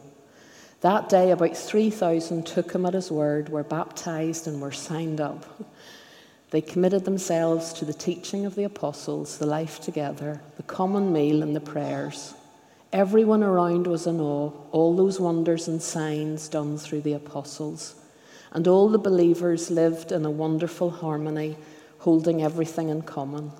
That 0.80 1.08
day, 1.08 1.30
about 1.30 1.56
3,000 1.56 2.44
took 2.44 2.72
him 2.72 2.84
at 2.84 2.92
his 2.92 3.10
word, 3.10 3.48
were 3.48 3.64
baptized, 3.64 4.46
and 4.46 4.60
were 4.60 4.70
signed 4.70 5.18
up. 5.18 5.46
They 6.54 6.60
committed 6.60 7.04
themselves 7.04 7.72
to 7.72 7.84
the 7.84 7.92
teaching 7.92 8.46
of 8.46 8.54
the 8.54 8.62
apostles, 8.62 9.38
the 9.38 9.44
life 9.44 9.80
together, 9.80 10.40
the 10.56 10.62
common 10.62 11.12
meal, 11.12 11.42
and 11.42 11.56
the 11.56 11.58
prayers. 11.58 12.32
Everyone 12.92 13.42
around 13.42 13.88
was 13.88 14.06
in 14.06 14.20
awe, 14.20 14.52
all 14.70 14.94
those 14.94 15.18
wonders 15.18 15.66
and 15.66 15.82
signs 15.82 16.46
done 16.46 16.78
through 16.78 17.00
the 17.00 17.14
apostles. 17.14 17.96
And 18.52 18.68
all 18.68 18.88
the 18.88 18.98
believers 18.98 19.68
lived 19.68 20.12
in 20.12 20.24
a 20.24 20.30
wonderful 20.30 20.90
harmony, 20.90 21.56
holding 21.98 22.40
everything 22.40 22.88
in 22.88 23.02
common. 23.02 23.50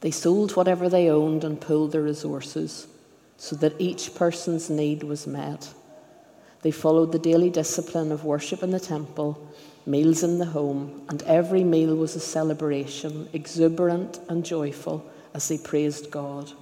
They 0.00 0.12
sold 0.12 0.54
whatever 0.54 0.88
they 0.88 1.10
owned 1.10 1.42
and 1.42 1.60
pooled 1.60 1.90
their 1.90 2.02
resources 2.02 2.86
so 3.36 3.56
that 3.56 3.74
each 3.80 4.14
person's 4.14 4.70
need 4.70 5.02
was 5.02 5.26
met. 5.26 5.74
They 6.62 6.70
followed 6.70 7.10
the 7.10 7.18
daily 7.18 7.50
discipline 7.50 8.12
of 8.12 8.24
worship 8.24 8.62
in 8.62 8.70
the 8.70 8.78
temple, 8.78 9.52
meals 9.86 10.22
in 10.22 10.38
the 10.38 10.46
home, 10.46 11.04
and 11.08 11.22
every 11.24 11.64
meal 11.64 11.94
was 11.94 12.16
a 12.16 12.20
celebration, 12.20 13.28
exuberant 13.32 14.20
and 14.28 14.44
joyful 14.44 15.04
as 15.34 15.48
they 15.48 15.58
praised 15.58 16.10
God. 16.10 16.52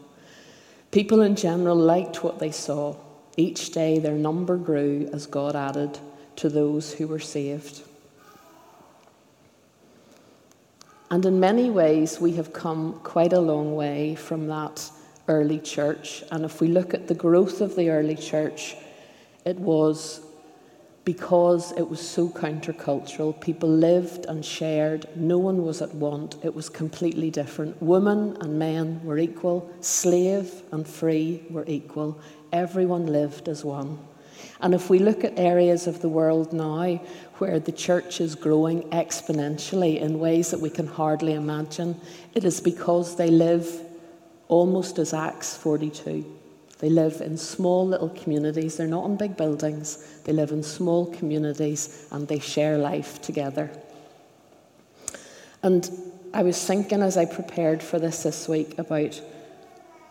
People 0.91 1.23
in 1.23 1.37
general 1.37 1.77
liked 1.77 2.23
what 2.23 2.39
they 2.39 2.51
saw. 2.51 2.97
Each 3.37 3.71
day 3.71 3.99
their 3.99 4.15
number 4.15 4.57
grew 4.57 5.09
as 5.13 5.27
God 5.27 5.57
added 5.57 5.99
to 6.37 6.49
those 6.49 6.93
who 6.93 7.07
were 7.07 7.19
saved. 7.19 7.83
And 11.11 11.25
in 11.27 11.41
many 11.41 11.71
ways, 11.71 12.21
we 12.21 12.33
have 12.33 12.53
come 12.53 13.01
quite 13.03 13.35
a 13.35 13.41
long 13.41 13.77
way 13.77 14.15
from 14.15 14.47
that 14.49 14.91
early 15.29 15.59
church. 15.59 16.25
And 16.31 16.45
if 16.45 16.61
we 16.61 16.69
look 16.69 16.95
at 16.95 17.07
the 17.07 17.15
growth 17.15 17.61
of 17.61 17.77
the 17.77 17.91
early 17.91 18.17
church, 18.17 18.77
it 19.45 19.57
was 19.59 20.21
because 21.05 21.73
it 21.73 21.89
was 21.89 22.01
so 22.01 22.29
countercultural. 22.29 23.41
People 23.41 23.69
lived 23.69 24.27
and 24.27 24.45
shared. 24.45 25.07
No 25.17 25.39
one 25.39 25.65
was 25.65 25.83
at 25.83 25.95
want. 25.95 26.37
It 26.45 26.55
was 26.55 26.69
completely 26.69 27.31
different. 27.31 27.81
Women 27.83 28.37
and 28.41 28.59
men 28.59 29.01
were 29.03 29.19
equal. 29.19 29.71
Slave 29.81 30.63
and 30.71 30.87
free 30.87 31.45
were 31.51 31.65
equal. 31.67 32.21
Everyone 32.53 33.07
lived 33.07 33.49
as 33.49 33.65
one. 33.65 33.99
And 34.61 34.75
if 34.75 34.89
we 34.91 35.01
look 35.01 35.25
at 35.25 35.39
areas 35.39 35.89
of 35.89 36.01
the 36.01 36.09
world 36.09 36.53
now 36.53 37.01
where 37.39 37.59
the 37.59 37.73
church 37.73 38.21
is 38.21 38.37
growing 38.37 38.83
exponentially 38.91 40.01
in 40.01 40.21
ways 40.21 40.53
that 40.53 40.61
we 40.61 40.71
can 40.71 40.87
hardly 40.87 41.35
imagine, 41.35 42.01
it 42.35 42.45
is 42.45 42.61
because 42.61 43.17
they 43.17 43.29
live 43.29 43.69
almost 44.47 44.99
as 44.99 45.13
Acts 45.13 45.57
42. 45.57 46.42
They 46.83 46.91
live 46.91 47.21
in 47.21 47.37
small 47.39 47.87
little 47.87 48.09
communities. 48.09 48.77
They're 48.77 48.89
not 48.89 49.05
in 49.05 49.17
big 49.17 49.37
buildings. 49.37 50.05
They 50.25 50.33
live 50.33 50.51
in 50.51 50.65
small 50.65 51.07
communities 51.07 52.09
and 52.11 52.27
they 52.27 52.41
share 52.41 52.77
life 52.77 53.23
together. 53.23 53.71
And 55.63 55.89
I 56.35 56.43
was 56.43 56.67
thinking 56.67 57.01
as 57.01 57.17
I 57.17 57.25
prepared 57.25 57.85
for 57.85 58.01
this 58.01 58.25
this 58.25 58.49
week 58.49 58.81
about 58.81 59.23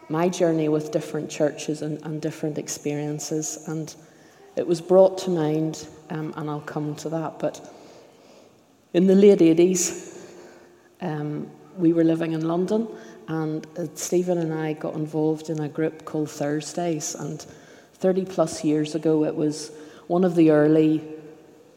my 0.07 0.29
journey 0.29 0.69
with 0.69 0.93
different 0.93 1.29
churches 1.29 1.81
and, 1.81 2.01
and 2.05 2.21
different 2.21 2.57
experiences. 2.57 3.65
And 3.67 3.93
it 4.55 4.65
was 4.65 4.79
brought 4.79 5.17
to 5.19 5.29
mind, 5.29 5.89
um, 6.09 6.33
and 6.37 6.49
I'll 6.49 6.61
come 6.61 6.95
to 6.95 7.09
that. 7.09 7.37
But 7.37 7.69
in 8.93 9.07
the 9.07 9.15
late 9.15 9.39
80s, 9.39 10.25
um, 11.01 11.51
we 11.77 11.91
were 11.91 12.05
living 12.05 12.31
in 12.31 12.47
London 12.47 12.87
and 13.31 13.65
uh, 13.77 13.85
Stephen 13.95 14.39
and 14.39 14.53
I 14.53 14.73
got 14.73 14.93
involved 14.95 15.49
in 15.49 15.61
a 15.61 15.69
group 15.69 16.03
called 16.03 16.29
Thursdays. 16.29 17.15
And 17.15 17.41
30 17.93 18.25
plus 18.25 18.61
years 18.65 18.93
ago, 18.93 19.23
it 19.23 19.33
was 19.33 19.71
one 20.07 20.25
of 20.25 20.35
the 20.35 20.51
early, 20.51 21.01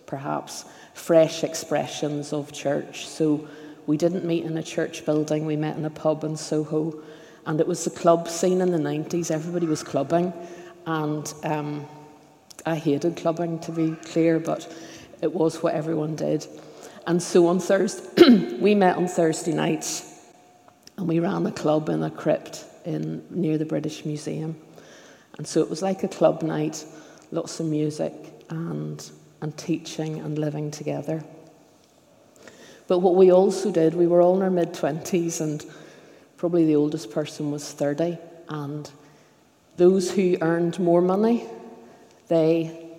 perhaps, 0.04 0.64
fresh 0.94 1.44
expressions 1.44 2.32
of 2.32 2.52
church. 2.52 3.06
So 3.06 3.46
we 3.86 3.96
didn't 3.96 4.24
meet 4.24 4.44
in 4.44 4.58
a 4.58 4.64
church 4.64 5.06
building, 5.06 5.46
we 5.46 5.54
met 5.54 5.76
in 5.76 5.84
a 5.84 5.90
pub 5.90 6.24
in 6.24 6.36
Soho. 6.36 7.00
And 7.46 7.60
it 7.60 7.68
was 7.68 7.84
the 7.84 7.90
club 7.90 8.28
scene 8.28 8.60
in 8.60 8.72
the 8.72 8.78
90s, 8.78 9.30
everybody 9.30 9.66
was 9.66 9.84
clubbing. 9.84 10.32
And 10.86 11.32
um, 11.44 11.86
I 12.66 12.74
hated 12.74 13.16
clubbing, 13.16 13.60
to 13.60 13.70
be 13.70 13.94
clear, 14.06 14.40
but 14.40 14.66
it 15.22 15.32
was 15.32 15.62
what 15.62 15.74
everyone 15.74 16.16
did. 16.16 16.48
And 17.06 17.22
so 17.22 17.46
on 17.46 17.60
Thursday, 17.60 18.56
we 18.60 18.74
met 18.74 18.96
on 18.96 19.06
Thursday 19.06 19.52
nights 19.52 20.13
and 20.96 21.08
we 21.08 21.20
ran 21.20 21.46
a 21.46 21.52
club 21.52 21.88
in 21.88 22.02
a 22.02 22.10
crypt 22.10 22.64
in, 22.84 23.24
near 23.30 23.58
the 23.58 23.64
British 23.64 24.04
Museum. 24.04 24.56
And 25.38 25.46
so 25.46 25.60
it 25.60 25.68
was 25.68 25.82
like 25.82 26.04
a 26.04 26.08
club 26.08 26.42
night, 26.42 26.84
lots 27.32 27.58
of 27.60 27.66
music 27.66 28.12
and, 28.50 29.10
and 29.40 29.56
teaching 29.56 30.20
and 30.20 30.38
living 30.38 30.70
together. 30.70 31.24
But 32.86 32.98
what 32.98 33.14
we 33.14 33.32
also 33.32 33.72
did, 33.72 33.94
we 33.94 34.06
were 34.06 34.20
all 34.20 34.36
in 34.36 34.42
our 34.42 34.50
mid 34.50 34.74
20s, 34.74 35.40
and 35.40 35.64
probably 36.36 36.66
the 36.66 36.76
oldest 36.76 37.10
person 37.10 37.50
was 37.50 37.72
30. 37.72 38.18
And 38.48 38.90
those 39.76 40.10
who 40.10 40.36
earned 40.40 40.78
more 40.78 41.00
money, 41.00 41.44
they 42.28 42.90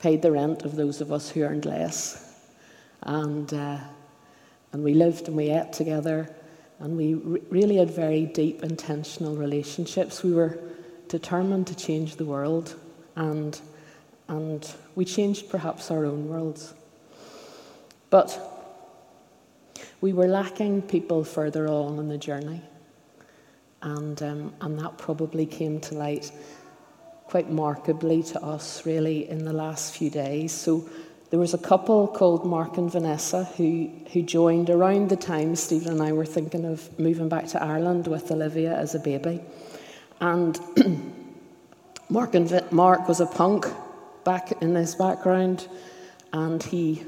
paid 0.00 0.22
the 0.22 0.32
rent 0.32 0.62
of 0.62 0.74
those 0.76 1.00
of 1.00 1.12
us 1.12 1.30
who 1.30 1.42
earned 1.42 1.64
less. 1.64 2.34
And, 3.02 3.52
uh, 3.54 3.78
and 4.72 4.82
we 4.82 4.94
lived 4.94 5.28
and 5.28 5.36
we 5.36 5.50
ate 5.50 5.72
together, 5.72 6.34
and 6.80 6.96
we 6.96 7.14
re- 7.14 7.42
really 7.50 7.76
had 7.76 7.90
very 7.90 8.26
deep, 8.26 8.62
intentional 8.62 9.36
relationships. 9.36 10.22
We 10.22 10.32
were 10.32 10.58
determined 11.08 11.66
to 11.68 11.76
change 11.76 12.16
the 12.16 12.24
world, 12.24 12.74
and, 13.16 13.60
and 14.28 14.68
we 14.94 15.04
changed 15.04 15.50
perhaps 15.50 15.90
our 15.90 16.04
own 16.04 16.28
worlds. 16.28 16.74
But 18.08 18.38
we 20.00 20.12
were 20.12 20.26
lacking 20.26 20.82
people 20.82 21.22
further 21.22 21.68
on 21.68 21.98
in 21.98 22.08
the 22.08 22.18
journey. 22.18 22.62
And, 23.82 24.22
um, 24.22 24.54
and 24.60 24.78
that 24.78 24.98
probably 24.98 25.46
came 25.46 25.80
to 25.80 25.94
light 25.94 26.32
quite 27.24 27.50
markedly 27.50 28.22
to 28.22 28.42
us, 28.42 28.84
really, 28.84 29.28
in 29.28 29.44
the 29.44 29.52
last 29.52 29.94
few 29.94 30.10
days. 30.10 30.52
So 30.52 30.88
there 31.30 31.38
was 31.38 31.54
a 31.54 31.58
couple 31.58 32.08
called 32.08 32.44
Mark 32.44 32.76
and 32.76 32.90
Vanessa 32.90 33.44
who, 33.56 33.88
who 34.12 34.22
joined 34.22 34.68
around 34.68 35.08
the 35.08 35.16
time 35.16 35.54
Stephen 35.54 35.92
and 35.92 36.02
I 36.02 36.12
were 36.12 36.26
thinking 36.26 36.64
of 36.64 36.98
moving 36.98 37.28
back 37.28 37.46
to 37.48 37.62
Ireland 37.62 38.08
with 38.08 38.30
Olivia 38.32 38.76
as 38.76 38.96
a 38.96 38.98
baby. 38.98 39.40
And 40.20 40.58
Mark, 42.08 42.34
and 42.34 42.72
Mark 42.72 43.06
was 43.06 43.20
a 43.20 43.26
punk 43.26 43.66
back 44.24 44.60
in 44.60 44.74
his 44.74 44.96
background, 44.96 45.68
and 46.32 46.60
he 46.60 47.04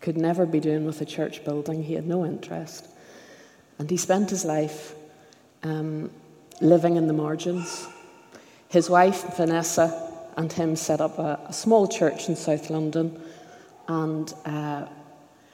could 0.00 0.16
never 0.16 0.44
be 0.44 0.58
doing 0.58 0.84
with 0.84 1.00
a 1.00 1.04
church 1.04 1.44
building. 1.44 1.84
He 1.84 1.94
had 1.94 2.06
no 2.06 2.26
interest. 2.26 2.88
And 3.78 3.88
he 3.88 3.96
spent 3.96 4.30
his 4.30 4.44
life 4.44 4.94
um, 5.62 6.10
living 6.60 6.96
in 6.96 7.06
the 7.06 7.12
margins. 7.12 7.86
His 8.68 8.90
wife, 8.90 9.36
Vanessa, 9.36 10.10
and 10.36 10.52
him 10.52 10.74
set 10.74 11.00
up 11.00 11.18
a, 11.20 11.38
a 11.46 11.52
small 11.52 11.86
church 11.86 12.28
in 12.28 12.34
South 12.34 12.68
London, 12.68 13.20
and, 13.92 14.34
uh, 14.44 14.86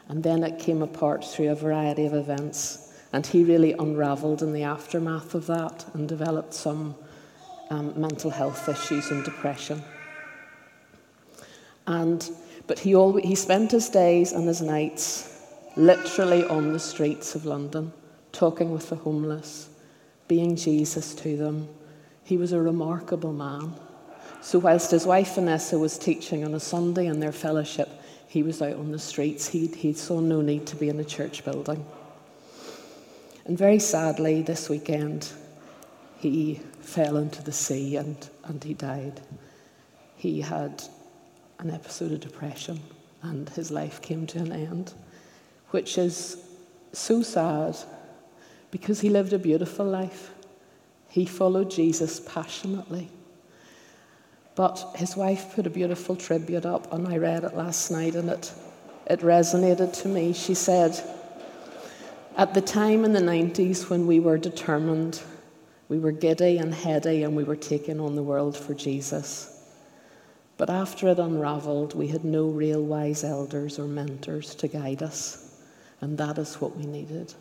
and 0.09 0.23
then 0.23 0.45
it 0.45 0.59
came 0.59 0.83
apart 0.83 1.25
through 1.25 1.51
a 1.51 1.55
variety 1.55 2.07
of 2.07 2.15
events. 2.15 2.93
And 3.13 3.27
he 3.27 3.43
really 3.43 3.73
unraveled 3.73 4.43
in 4.43 4.53
the 4.53 4.63
aftermath 4.63 5.35
of 5.35 5.47
that 5.47 5.87
and 5.95 6.09
developed 6.09 6.55
some 6.55 6.95
um, 7.71 7.99
mental 7.99 8.31
health 8.31 8.69
issues 8.69 9.11
and 9.11 9.25
depression. 9.25 9.83
And 11.87 12.31
but 12.67 12.79
he, 12.79 12.95
always, 12.95 13.25
he 13.25 13.35
spent 13.35 13.71
his 13.71 13.89
days 13.89 14.33
and 14.33 14.47
his 14.47 14.61
nights 14.61 15.43
literally 15.75 16.45
on 16.45 16.73
the 16.73 16.79
streets 16.79 17.35
of 17.35 17.47
London, 17.47 17.93
talking 18.31 18.71
with 18.71 18.91
the 18.91 18.97
homeless, 18.97 19.71
being 20.29 20.55
Jesus 20.55 21.15
to 21.15 21.37
them. 21.39 21.67
He 22.25 22.37
was 22.37 22.53
a 22.53 22.61
remarkable 22.61 23.33
man. 23.33 23.73
So, 24.43 24.59
whilst 24.59 24.91
his 24.91 25.07
wife 25.07 25.37
Vanessa 25.37 25.79
was 25.79 25.99
teaching 25.99 26.45
on 26.45 26.55
a 26.55 26.61
Sunday 26.61 27.07
in 27.07 27.21
their 27.21 27.33
fellowship, 27.33 27.89
he 28.29 28.43
was 28.43 28.61
out 28.61 28.75
on 28.75 28.93
the 28.93 28.99
streets. 28.99 29.49
He, 29.49 29.67
he 29.67 29.95
saw 29.95 30.21
no 30.21 30.43
need 30.43 30.67
to 30.67 30.77
be 30.77 30.89
in 30.89 31.01
a 31.01 31.05
church 31.05 31.45
building. 31.45 31.85
And 33.47 33.57
very 33.57 33.79
sadly, 33.79 34.43
this 34.43 34.69
weekend, 34.69 35.33
he 36.19 36.61
fell 36.83 37.17
into 37.17 37.43
the 37.43 37.53
sea 37.53 37.97
and, 37.97 38.29
and 38.45 38.63
he 38.63 38.75
died. 38.75 39.21
He 40.17 40.43
had 40.43 40.83
an 41.59 41.71
episode 41.71 42.13
of 42.13 42.21
depression 42.21 42.81
and 43.23 43.49
his 43.51 43.71
life 43.71 44.03
came 44.03 44.27
to 44.29 44.39
an 44.39 44.53
end, 44.53 44.93
which 45.71 45.97
is 45.97 46.37
so 46.93 47.23
sad 47.23 47.77
because 48.71 49.01
he 49.01 49.09
lived 49.09 49.33
a 49.33 49.39
beautiful 49.39 49.87
life. 49.87 50.33
He 51.09 51.25
followed 51.25 51.71
Jesus 51.71 52.21
passionately. 52.21 53.09
But 54.59 54.91
his 54.97 55.17
wife 55.17 55.55
put 55.55 55.69
a 55.69 55.71
beautiful 55.71 56.17
tribute 56.17 56.67
up, 56.67 56.93
and 56.93 57.07
I 57.07 57.17
read 57.19 57.45
it 57.45 57.55
last 57.55 57.93
night, 57.93 58.17
and 58.17 58.29
it, 58.29 58.53
it 59.07 59.21
resonated 59.21 59.93
to 60.03 60.09
me. 60.09 60.33
She 60.33 60.55
said, 60.55 61.01
At 62.37 62.55
the 62.55 62.61
time 62.61 63.05
in 63.05 63.13
the 63.13 63.21
90s 63.21 63.89
when 63.89 64.09
we 64.09 64.19
were 64.19 64.37
determined, 64.37 65.23
we 65.89 66.01
were 66.01 66.11
giddy 66.11 66.59
and 66.59 66.75
heady, 66.75 67.23
and 67.23 67.37
we 67.37 67.45
were 67.45 67.55
taking 67.55 68.01
on 68.01 68.17
the 68.17 68.23
world 68.25 68.57
for 68.57 68.75
Jesus. 68.75 69.63
But 70.57 70.71
after 70.71 71.07
it 71.07 71.21
unravelled, 71.21 71.95
we 71.95 72.09
had 72.09 72.25
no 72.25 72.47
real 72.49 72.83
wise 72.83 73.23
elders 73.23 73.79
or 73.79 73.87
mentors 73.87 74.57
to 74.57 74.67
guide 74.67 75.05
us. 75.05 75.55
And 76.01 76.19
that 76.19 76.37
is 76.37 76.57
what 76.57 76.77
we 76.77 76.85
needed. 76.85 77.33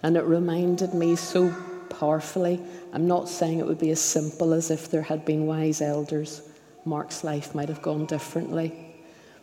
And 0.00 0.16
it 0.16 0.22
reminded 0.22 0.94
me 0.94 1.16
so 1.16 1.52
powerfully. 1.98 2.60
I'm 2.92 3.06
not 3.06 3.28
saying 3.28 3.58
it 3.58 3.66
would 3.66 3.78
be 3.78 3.90
as 3.90 4.00
simple 4.00 4.52
as 4.52 4.70
if 4.70 4.90
there 4.90 5.02
had 5.02 5.24
been 5.24 5.46
wise 5.46 5.80
elders. 5.80 6.42
Mark's 6.84 7.24
life 7.24 7.54
might 7.54 7.68
have 7.68 7.82
gone 7.82 8.06
differently. 8.06 8.72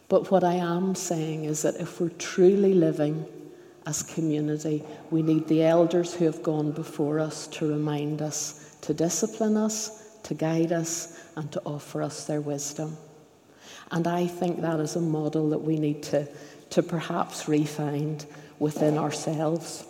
But 0.09 0.31
what 0.31 0.43
I 0.43 0.55
am 0.55 0.95
saying 0.95 1.45
is 1.45 1.61
that 1.63 1.77
if 1.77 1.99
we're 1.99 2.09
truly 2.09 2.73
living 2.73 3.25
as 3.85 4.03
community, 4.03 4.83
we 5.11 5.21
need 5.21 5.47
the 5.47 5.63
elders 5.63 6.13
who 6.13 6.25
have 6.25 6.43
gone 6.43 6.71
before 6.71 7.19
us 7.19 7.47
to 7.47 7.69
remind 7.69 8.21
us, 8.21 8.77
to 8.81 8.93
discipline 8.93 9.57
us, 9.57 10.17
to 10.23 10.33
guide 10.33 10.71
us, 10.71 11.19
and 11.35 11.51
to 11.51 11.61
offer 11.65 12.01
us 12.01 12.25
their 12.25 12.41
wisdom. 12.41 12.97
And 13.91 14.07
I 14.07 14.27
think 14.27 14.61
that 14.61 14.79
is 14.79 14.95
a 14.95 15.01
model 15.01 15.49
that 15.49 15.61
we 15.61 15.77
need 15.77 16.03
to, 16.03 16.27
to 16.71 16.83
perhaps 16.83 17.47
refine 17.47 18.19
within 18.59 18.97
ourselves. 18.97 19.85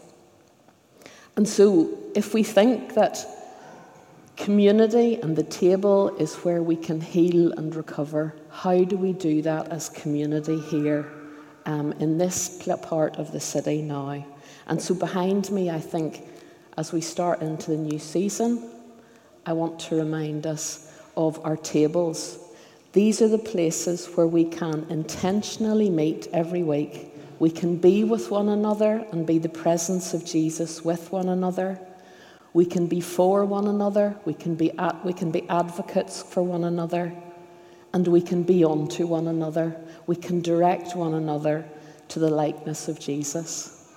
And 1.36 1.48
so, 1.48 1.90
if 2.16 2.34
we 2.34 2.44
think 2.44 2.94
that 2.94 3.26
community 4.38 5.16
and 5.16 5.36
the 5.36 5.44
table 5.44 6.16
is 6.18 6.36
where 6.38 6.62
we 6.62 6.76
can 6.76 7.02
heal 7.02 7.52
and 7.54 7.76
recover, 7.76 8.36
how 8.52 8.84
do 8.84 8.98
we 8.98 9.14
do 9.14 9.42
that 9.42 9.70
as 9.70 9.90
community 9.90 10.60
here 10.60 11.12
um, 11.66 11.94
in 11.94 12.18
this 12.18 12.62
part 12.84 13.16
of 13.18 13.32
the 13.32 13.40
city 13.40 13.82
now? 13.82 14.24
And 14.68 14.82
so, 14.82 14.94
behind 14.94 15.50
me, 15.50 15.72
I 15.72 15.80
think 15.80 16.24
as 16.78 16.92
we 16.92 17.02
start 17.02 17.42
into 17.42 17.72
the 17.72 17.78
new 17.78 18.00
season, 18.00 18.70
I 19.46 19.54
want 19.54 19.80
to 19.82 19.96
remind 19.96 20.48
us 20.48 20.92
of 21.18 21.44
our 21.44 21.58
tables. 21.58 22.40
These 22.94 23.22
are 23.22 23.28
the 23.28 23.40
places 23.40 24.06
where 24.16 24.28
we 24.28 24.46
can 24.46 24.86
intentionally 24.90 25.90
meet 25.90 26.28
every 26.32 26.64
week. 26.64 27.13
We 27.44 27.52
can 27.52 27.76
be 27.76 28.06
with 28.06 28.32
one 28.32 28.48
another 28.48 29.06
and 29.12 29.28
be 29.28 29.38
the 29.38 29.50
presence 29.50 30.14
of 30.14 30.24
Jesus 30.24 30.86
with 30.86 31.12
one 31.12 31.28
another. 31.28 31.78
We 32.54 32.66
can 32.66 32.88
be 32.88 33.02
for 33.02 33.44
one 33.44 33.68
another. 33.68 34.16
We 34.24 34.34
can 34.34 34.56
be, 34.56 34.72
at, 34.80 35.04
we 35.04 35.12
can 35.12 35.30
be 35.30 35.44
advocates 35.50 36.24
for 36.24 36.42
one 36.42 36.64
another. 36.64 37.12
And 37.92 38.08
we 38.08 38.22
can 38.22 38.44
be 38.44 38.64
unto 38.64 39.06
one 39.08 39.28
another. 39.28 39.76
We 40.08 40.16
can 40.16 40.40
direct 40.40 40.96
one 40.96 41.16
another 41.16 41.66
to 42.08 42.20
the 42.20 42.30
likeness 42.30 42.88
of 42.88 42.98
Jesus. 42.98 43.90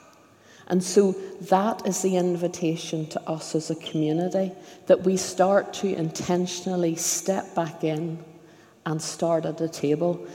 And 0.66 0.82
so 0.82 1.12
that 1.42 1.86
is 1.86 2.02
the 2.02 2.16
invitation 2.16 3.06
to 3.10 3.30
us 3.30 3.54
as 3.54 3.70
a 3.70 3.76
community 3.76 4.50
that 4.88 5.02
we 5.02 5.16
start 5.16 5.72
to 5.74 5.94
intentionally 5.94 6.96
step 6.96 7.54
back 7.54 7.84
in 7.84 8.24
and 8.84 9.00
start 9.00 9.46
at 9.46 9.56
the 9.56 9.68
table. 9.68 10.26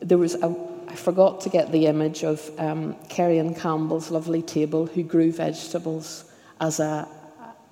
There 0.00 0.16
was 0.16 0.36
a, 0.36 0.69
I 0.90 0.96
forgot 0.96 1.40
to 1.42 1.48
get 1.48 1.70
the 1.70 1.86
image 1.86 2.24
of 2.24 2.50
um, 2.58 2.96
Kerry 3.08 3.38
and 3.38 3.56
Campbell's 3.56 4.10
lovely 4.10 4.42
table 4.42 4.86
who 4.86 5.04
grew 5.04 5.30
vegetables 5.30 6.24
as, 6.60 6.80
a, 6.80 7.06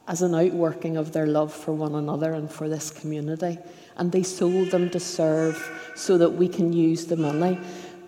as 0.07 0.23
an 0.23 0.37
outworking 0.37 0.97
of 0.97 1.11
their 1.11 1.27
love 1.27 1.53
for 1.53 1.73
one 1.73 1.97
another 1.97 2.35
and 2.35 2.49
for 2.49 2.69
this 2.69 2.93
community. 2.93 3.59
And 3.97 4.13
they 4.13 4.23
sold 4.23 4.71
them 4.71 4.89
to 4.91 5.01
serve 5.01 5.59
so 5.97 6.17
that 6.17 6.31
we 6.31 6.47
can 6.47 6.73
use 6.73 7.07
the 7.07 7.17
money. 7.17 7.59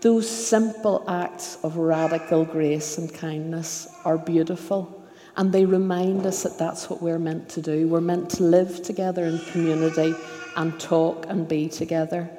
Those 0.01 0.31
simple 0.31 1.05
acts 1.09 1.59
of 1.65 1.77
radical 1.77 2.45
grace 2.45 2.97
and 2.97 3.13
kindness 3.13 3.89
are 4.05 4.17
beautiful, 4.17 5.05
and 5.37 5.53
they 5.53 5.65
remind 5.65 6.25
us 6.25 6.45
that 6.45 6.57
that's 6.57 6.89
what 6.89 7.03
we're 7.03 7.19
meant 7.19 7.49
to 7.51 7.61
do. 7.61 7.89
We're 7.89 8.01
meant 8.01 8.31
to 8.31 8.45
live 8.45 8.85
together 8.85 9.25
in 9.25 9.41
community 9.47 10.15
and 10.57 10.79
talk 10.79 11.27
and 11.29 11.49
be 11.49 11.69
together. 11.69 12.31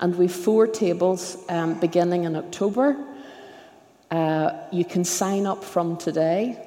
And 0.00 0.16
we've 0.16 0.32
four 0.32 0.66
tables 0.66 1.36
um, 1.48 1.80
beginning 1.80 2.24
in 2.24 2.36
October. 2.36 2.96
Uh, 4.10 4.52
you 4.72 4.84
can 4.84 5.04
sign 5.04 5.46
up 5.46 5.64
from 5.64 5.96
today. 5.96 6.64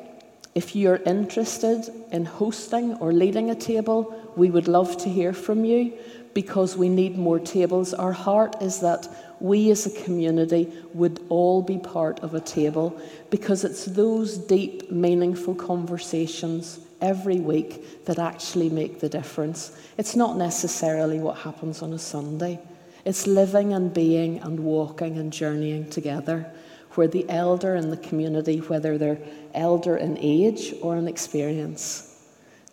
If 0.54 0.76
you're 0.76 0.98
interested 1.06 1.89
in 2.12 2.26
hosting 2.26 2.96
or 2.96 3.13
leading 3.13 3.50
a 3.50 3.56
table, 3.56 4.32
we 4.36 4.50
would 4.50 4.67
love 4.67 4.98
to 4.98 5.10
hear 5.10 5.34
from 5.34 5.63
you 5.63 5.94
because 6.34 6.78
we 6.78 6.89
need 6.89 7.17
more 7.17 7.39
tables. 7.39 7.94
Our 7.94 8.12
heart 8.12 8.62
is 8.62 8.82
that 8.82 9.08
we 9.39 9.72
as 9.72 9.86
a 9.86 10.04
community 10.04 10.72
would 10.94 11.20
all 11.30 11.62
be 11.62 11.78
part 11.78 12.20
of 12.20 12.34
a 12.34 12.39
table 12.39 13.00
because 13.30 13.63
it's 13.63 13.86
those 13.86 14.38
deep, 14.38 14.91
meaningful 14.91 15.56
conversations 15.56 16.80
every 17.02 17.39
week 17.39 18.06
that 18.06 18.20
actually 18.20 18.70
make 18.70 19.00
the 19.00 19.10
difference. 19.10 19.76
It's 19.98 20.15
not 20.15 20.38
necessarily 20.38 21.20
what 21.20 21.38
happens 21.38 21.82
on 21.82 21.94
a 21.94 22.00
Sunday, 22.00 22.60
it's 23.06 23.28
living 23.28 23.74
and 23.74 23.94
being 23.94 24.40
and 24.40 24.60
walking 24.60 25.18
and 25.18 25.34
journeying 25.34 25.90
together. 25.90 26.52
Where 26.96 27.08
the 27.08 27.30
elder 27.30 27.76
in 27.76 27.90
the 27.90 27.98
community, 27.98 28.58
whether 28.58 28.98
they're 28.98 29.20
elder 29.54 29.96
in 29.96 30.18
age 30.20 30.74
or 30.82 30.98
in 30.98 31.08
experience, 31.08 32.12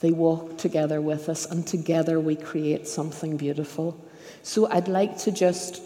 they 0.01 0.11
walk 0.11 0.59
together 0.59 1.01
with 1.01 1.29
us, 1.29 1.47
and 1.47 1.67
together 1.67 2.21
we 2.21 2.37
create 2.37 2.87
something 2.87 3.37
beautiful. 3.37 3.99
So 4.43 4.71
I'd 4.71 4.89
like 4.89 5.19
to 5.19 5.33
just 5.33 5.83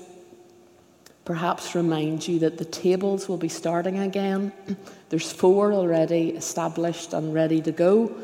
perhaps 1.25 1.75
remind 1.75 2.27
you 2.27 2.39
that 2.41 2.59
the 2.59 2.65
tables 2.65 3.29
will 3.29 3.37
be 3.37 3.49
starting 3.49 3.99
again. 3.99 4.53
There's 5.09 5.33
four 5.33 5.73
already 5.73 6.31
established 6.31 7.13
and 7.13 7.33
ready 7.33 7.61
to 7.63 7.73
go. 7.73 8.15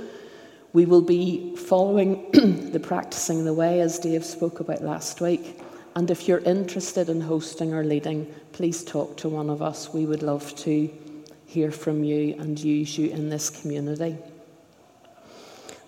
We 0.73 0.85
will 0.85 1.03
be 1.03 1.57
following 1.57 2.31
the 2.73 2.81
practicing 2.81 3.45
the 3.45 3.55
way 3.55 3.81
as 3.81 3.99
Dave 3.99 4.25
spoke 4.25 4.61
about 4.61 4.83
last 4.83 5.21
week. 5.21 5.61
And 5.95 6.11
if 6.11 6.29
you're 6.29 6.39
interested 6.39 7.09
in 7.09 7.21
hosting 7.21 7.75
or 7.75 7.85
leading, 7.85 8.33
please 8.53 8.85
talk 8.85 9.17
to 9.19 9.29
one 9.29 9.51
of 9.51 9.63
us. 9.63 9.93
We 9.93 10.07
would 10.07 10.23
love 10.23 10.55
to 10.57 10.91
hear 11.47 11.71
from 11.71 12.05
you 12.05 12.37
and 12.39 12.59
use 12.59 12.97
you 12.99 13.11
in 13.11 13.31
this 13.31 13.51
community. 13.51 14.17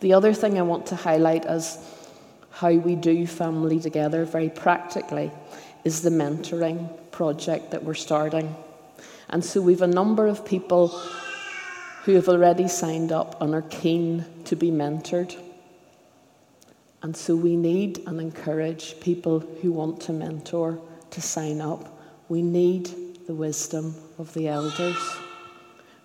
The 0.01 0.15
other 0.15 0.33
thing 0.33 0.59
I 0.59 0.63
want 0.63 0.87
to 0.87 0.97
highlight 0.97 1.45
as 1.45 1.79
how 2.51 2.73
we 2.73 2.97
do 2.97 3.27
family 3.27 3.79
together 3.79 4.25
very 4.25 4.49
practically 4.49 5.31
is 5.85 6.03
the 6.03 6.11
mentoring 6.11 6.89
project 7.11 7.71
that 7.71 7.85
we're 7.85 7.95
starting. 7.95 8.55
And 9.29 9.45
so 9.45 9.61
we've 9.61 9.83
a 9.83 9.87
number 9.87 10.27
of 10.27 10.45
people 10.45 10.89
who 12.05 12.15
have 12.15 12.29
already 12.29 12.67
signed 12.67 13.13
up 13.13 13.41
and 13.41 13.55
are 13.55 13.63
keen 13.63 14.25
to 14.45 14.57
be 14.57 14.71
mentored. 14.71 15.37
And 17.03 17.17
so 17.17 17.35
we 17.35 17.57
need 17.57 18.03
and 18.07 18.21
encourage 18.21 19.01
people 19.01 19.41
who 19.41 19.73
want 19.73 20.01
to 20.03 20.13
mentor 20.13 20.79
to 21.11 21.21
sign 21.21 21.61
up. 21.61 21.99
We 22.29 22.43
need 22.43 23.27
the 23.27 23.35
wisdom 23.35 23.95
of 24.19 24.33
the 24.35 24.49
elders. 24.49 25.17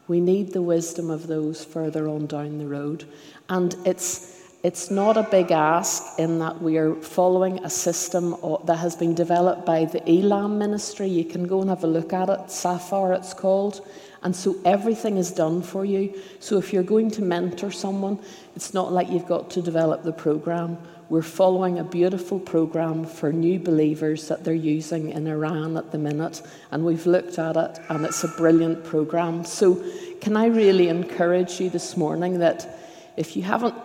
We 0.08 0.20
need 0.20 0.54
the 0.54 0.62
wisdom 0.62 1.10
of 1.10 1.28
those 1.28 1.66
further 1.66 2.08
on 2.08 2.28
down 2.28 2.60
the 2.60 2.68
road. 2.68 3.06
And 3.50 3.76
it's 3.86 4.35
it's 4.66 4.90
not 4.90 5.16
a 5.16 5.22
big 5.22 5.52
ask 5.52 6.18
in 6.18 6.40
that 6.40 6.60
we 6.60 6.78
are 6.78 6.96
following 6.96 7.64
a 7.64 7.70
system 7.70 8.36
that 8.64 8.78
has 8.78 8.96
been 8.96 9.14
developed 9.14 9.64
by 9.64 9.86
the 9.86 10.02
Elam 10.10 10.58
ministry. 10.58 11.08
You 11.08 11.24
can 11.24 11.46
go 11.46 11.62
and 11.62 11.70
have 11.70 11.84
a 11.84 11.88
look 11.88 12.14
at 12.14 12.30
it. 12.30 12.50
Sapphire, 12.50 13.14
it's 13.14 13.32
called. 13.32 13.88
And 14.24 14.36
so 14.36 14.56
everything 14.66 15.18
is 15.18 15.30
done 15.30 15.62
for 15.62 15.86
you. 15.86 16.20
So 16.40 16.58
if 16.58 16.74
you're 16.74 16.82
going 16.82 17.12
to 17.12 17.22
mentor 17.22 17.70
someone, 17.70 18.18
it's 18.56 18.74
not 18.74 18.92
like 18.92 19.08
you've 19.08 19.28
got 19.28 19.52
to 19.52 19.62
develop 19.62 20.02
the 20.02 20.12
program. 20.12 20.80
We're 21.10 21.22
following 21.22 21.78
a 21.78 21.84
beautiful 21.84 22.40
program 22.40 23.06
for 23.06 23.32
new 23.32 23.60
believers 23.60 24.30
that 24.30 24.44
they're 24.44 24.56
using 24.56 25.12
in 25.12 25.28
Iran 25.28 25.78
at 25.78 25.92
the 25.92 26.00
minute. 26.00 26.42
And 26.72 26.84
we've 26.84 27.06
looked 27.06 27.38
at 27.38 27.56
it, 27.56 27.80
and 27.90 28.04
it's 28.04 28.24
a 28.24 28.30
brilliant 28.30 28.84
program. 28.84 29.46
So, 29.46 29.84
can 30.22 30.36
I 30.36 30.48
really 30.48 30.88
encourage 30.88 31.60
you 31.60 31.70
this 31.70 31.96
morning 31.96 32.40
that 32.40 32.80
if 33.16 33.36
you 33.36 33.44
haven't 33.44 33.76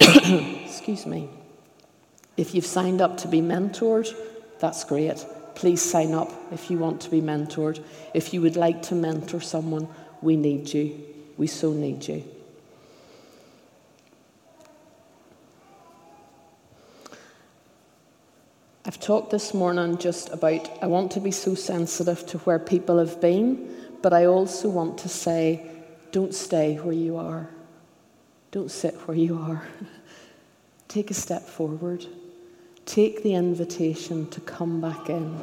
excuse 0.64 1.06
me, 1.06 1.28
if 2.36 2.54
you've 2.54 2.66
signed 2.66 3.00
up 3.00 3.18
to 3.18 3.28
be 3.28 3.40
mentored, 3.40 4.08
that's 4.58 4.84
great. 4.84 5.24
Please 5.54 5.82
sign 5.82 6.14
up 6.14 6.30
if 6.52 6.70
you 6.70 6.78
want 6.78 7.02
to 7.02 7.10
be 7.10 7.20
mentored. 7.20 7.84
If 8.14 8.32
you 8.32 8.40
would 8.40 8.56
like 8.56 8.82
to 8.84 8.94
mentor 8.94 9.40
someone, 9.40 9.88
we 10.22 10.36
need 10.36 10.72
you. 10.72 10.98
We 11.36 11.46
so 11.46 11.72
need 11.72 12.06
you. 12.08 12.24
I've 18.86 18.98
talked 18.98 19.30
this 19.30 19.52
morning 19.52 19.98
just 19.98 20.30
about 20.30 20.68
I 20.82 20.86
want 20.86 21.12
to 21.12 21.20
be 21.20 21.30
so 21.30 21.54
sensitive 21.54 22.26
to 22.28 22.38
where 22.38 22.58
people 22.58 22.98
have 22.98 23.20
been, 23.20 23.76
but 24.00 24.14
I 24.14 24.24
also 24.24 24.70
want 24.70 24.98
to 24.98 25.08
say 25.08 25.70
don't 26.10 26.34
stay 26.34 26.76
where 26.76 26.94
you 26.94 27.16
are. 27.16 27.50
Don't 28.50 28.70
sit 28.70 28.94
where 29.06 29.16
you 29.16 29.38
are. 29.38 29.62
Take 30.88 31.10
a 31.10 31.14
step 31.14 31.42
forward. 31.42 32.04
Take 32.84 33.22
the 33.22 33.34
invitation 33.34 34.28
to 34.30 34.40
come 34.40 34.80
back 34.80 35.08
in 35.08 35.38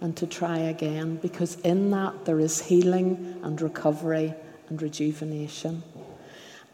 and 0.00 0.16
to 0.16 0.26
try 0.26 0.58
again, 0.58 1.16
because 1.16 1.56
in 1.60 1.90
that 1.90 2.24
there 2.24 2.40
is 2.40 2.62
healing 2.62 3.38
and 3.42 3.60
recovery 3.60 4.34
and 4.70 4.80
rejuvenation. 4.80 5.82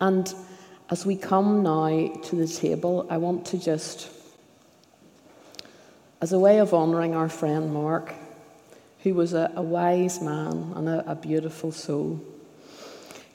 And 0.00 0.32
as 0.90 1.04
we 1.04 1.16
come 1.16 1.64
now 1.64 2.14
to 2.22 2.36
the 2.36 2.46
table, 2.46 3.06
I 3.10 3.16
want 3.16 3.46
to 3.46 3.58
just, 3.58 4.08
as 6.20 6.32
a 6.32 6.38
way 6.38 6.60
of 6.60 6.72
honouring 6.72 7.16
our 7.16 7.28
friend 7.28 7.74
Mark, 7.74 8.14
who 9.00 9.14
was 9.14 9.32
a, 9.32 9.50
a 9.56 9.62
wise 9.62 10.20
man 10.20 10.72
and 10.76 10.88
a, 10.88 11.10
a 11.10 11.14
beautiful 11.16 11.72
soul, 11.72 12.20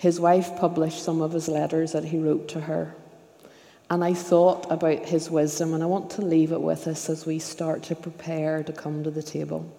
his 0.01 0.19
wife 0.19 0.55
published 0.55 1.03
some 1.03 1.21
of 1.21 1.31
his 1.31 1.47
letters 1.47 1.91
that 1.91 2.05
he 2.05 2.17
wrote 2.17 2.47
to 2.47 2.61
her. 2.61 2.95
And 3.87 4.03
I 4.03 4.15
thought 4.15 4.65
about 4.71 5.05
his 5.05 5.29
wisdom, 5.29 5.75
and 5.75 5.83
I 5.83 5.85
want 5.85 6.09
to 6.11 6.23
leave 6.23 6.51
it 6.51 6.59
with 6.59 6.87
us 6.87 7.07
as 7.07 7.27
we 7.27 7.37
start 7.37 7.83
to 7.83 7.95
prepare 7.95 8.63
to 8.63 8.73
come 8.73 9.03
to 9.03 9.11
the 9.11 9.21
table. 9.21 9.71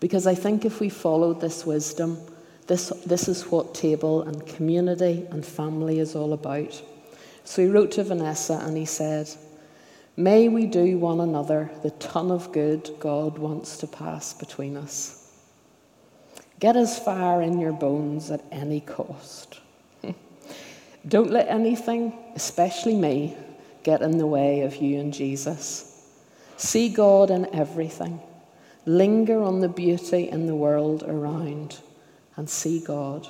Because 0.00 0.26
I 0.26 0.34
think 0.34 0.66
if 0.66 0.80
we 0.80 0.90
followed 0.90 1.40
this 1.40 1.64
wisdom, 1.64 2.18
this, 2.66 2.90
this 3.06 3.26
is 3.26 3.44
what 3.44 3.74
table 3.74 4.20
and 4.24 4.46
community 4.46 5.26
and 5.30 5.46
family 5.46 5.98
is 5.98 6.14
all 6.14 6.34
about. 6.34 6.82
So 7.44 7.62
he 7.62 7.68
wrote 7.68 7.92
to 7.92 8.04
Vanessa 8.04 8.60
and 8.66 8.76
he 8.76 8.84
said, 8.84 9.30
May 10.14 10.50
we 10.50 10.66
do 10.66 10.98
one 10.98 11.20
another 11.20 11.70
the 11.82 11.92
ton 11.92 12.30
of 12.30 12.52
good 12.52 12.90
God 13.00 13.38
wants 13.38 13.78
to 13.78 13.86
pass 13.86 14.34
between 14.34 14.76
us. 14.76 15.17
Get 16.58 16.76
as 16.76 16.98
fire 16.98 17.40
in 17.40 17.60
your 17.60 17.72
bones 17.72 18.30
at 18.30 18.44
any 18.50 18.80
cost. 18.80 19.60
Don't 21.08 21.30
let 21.30 21.48
anything, 21.48 22.12
especially 22.34 22.96
me, 22.96 23.36
get 23.84 24.02
in 24.02 24.18
the 24.18 24.26
way 24.26 24.62
of 24.62 24.76
you 24.76 24.98
and 24.98 25.14
Jesus. 25.14 26.06
See 26.56 26.88
God 26.88 27.30
in 27.30 27.54
everything. 27.54 28.20
Linger 28.86 29.42
on 29.42 29.60
the 29.60 29.68
beauty 29.68 30.28
in 30.28 30.46
the 30.46 30.56
world 30.56 31.04
around 31.04 31.78
and 32.36 32.50
see 32.50 32.80
God. 32.80 33.28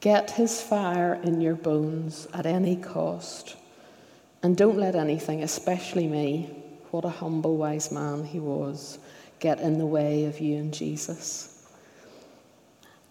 Get 0.00 0.32
his 0.32 0.60
fire 0.60 1.14
in 1.14 1.40
your 1.40 1.54
bones 1.54 2.28
at 2.34 2.46
any 2.46 2.76
cost. 2.76 3.56
And 4.42 4.56
don't 4.56 4.76
let 4.76 4.94
anything, 4.94 5.42
especially 5.42 6.06
me, 6.06 6.50
what 6.90 7.04
a 7.04 7.08
humble, 7.08 7.56
wise 7.56 7.90
man 7.90 8.22
he 8.22 8.38
was, 8.38 8.98
get 9.40 9.58
in 9.58 9.78
the 9.78 9.86
way 9.86 10.26
of 10.26 10.38
you 10.38 10.58
and 10.58 10.72
Jesus. 10.72 11.53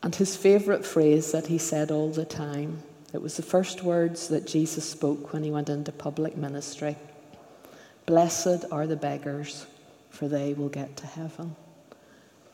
And 0.03 0.13
his 0.13 0.35
favourite 0.35 0.85
phrase 0.85 1.31
that 1.31 1.47
he 1.47 1.57
said 1.57 1.89
all 1.89 2.09
the 2.09 2.25
time, 2.25 2.83
it 3.13 3.21
was 3.21 3.37
the 3.37 3.41
first 3.43 3.83
words 3.83 4.27
that 4.27 4.45
Jesus 4.45 4.87
spoke 4.87 5.31
when 5.31 5.43
he 5.43 5.51
went 5.51 5.69
into 5.69 5.91
public 5.91 6.37
ministry 6.37 6.97
Blessed 8.05 8.65
are 8.69 8.85
the 8.85 8.97
beggars, 8.97 9.65
for 10.09 10.27
they 10.27 10.53
will 10.53 10.67
get 10.67 10.97
to 10.97 11.07
heaven. 11.07 11.55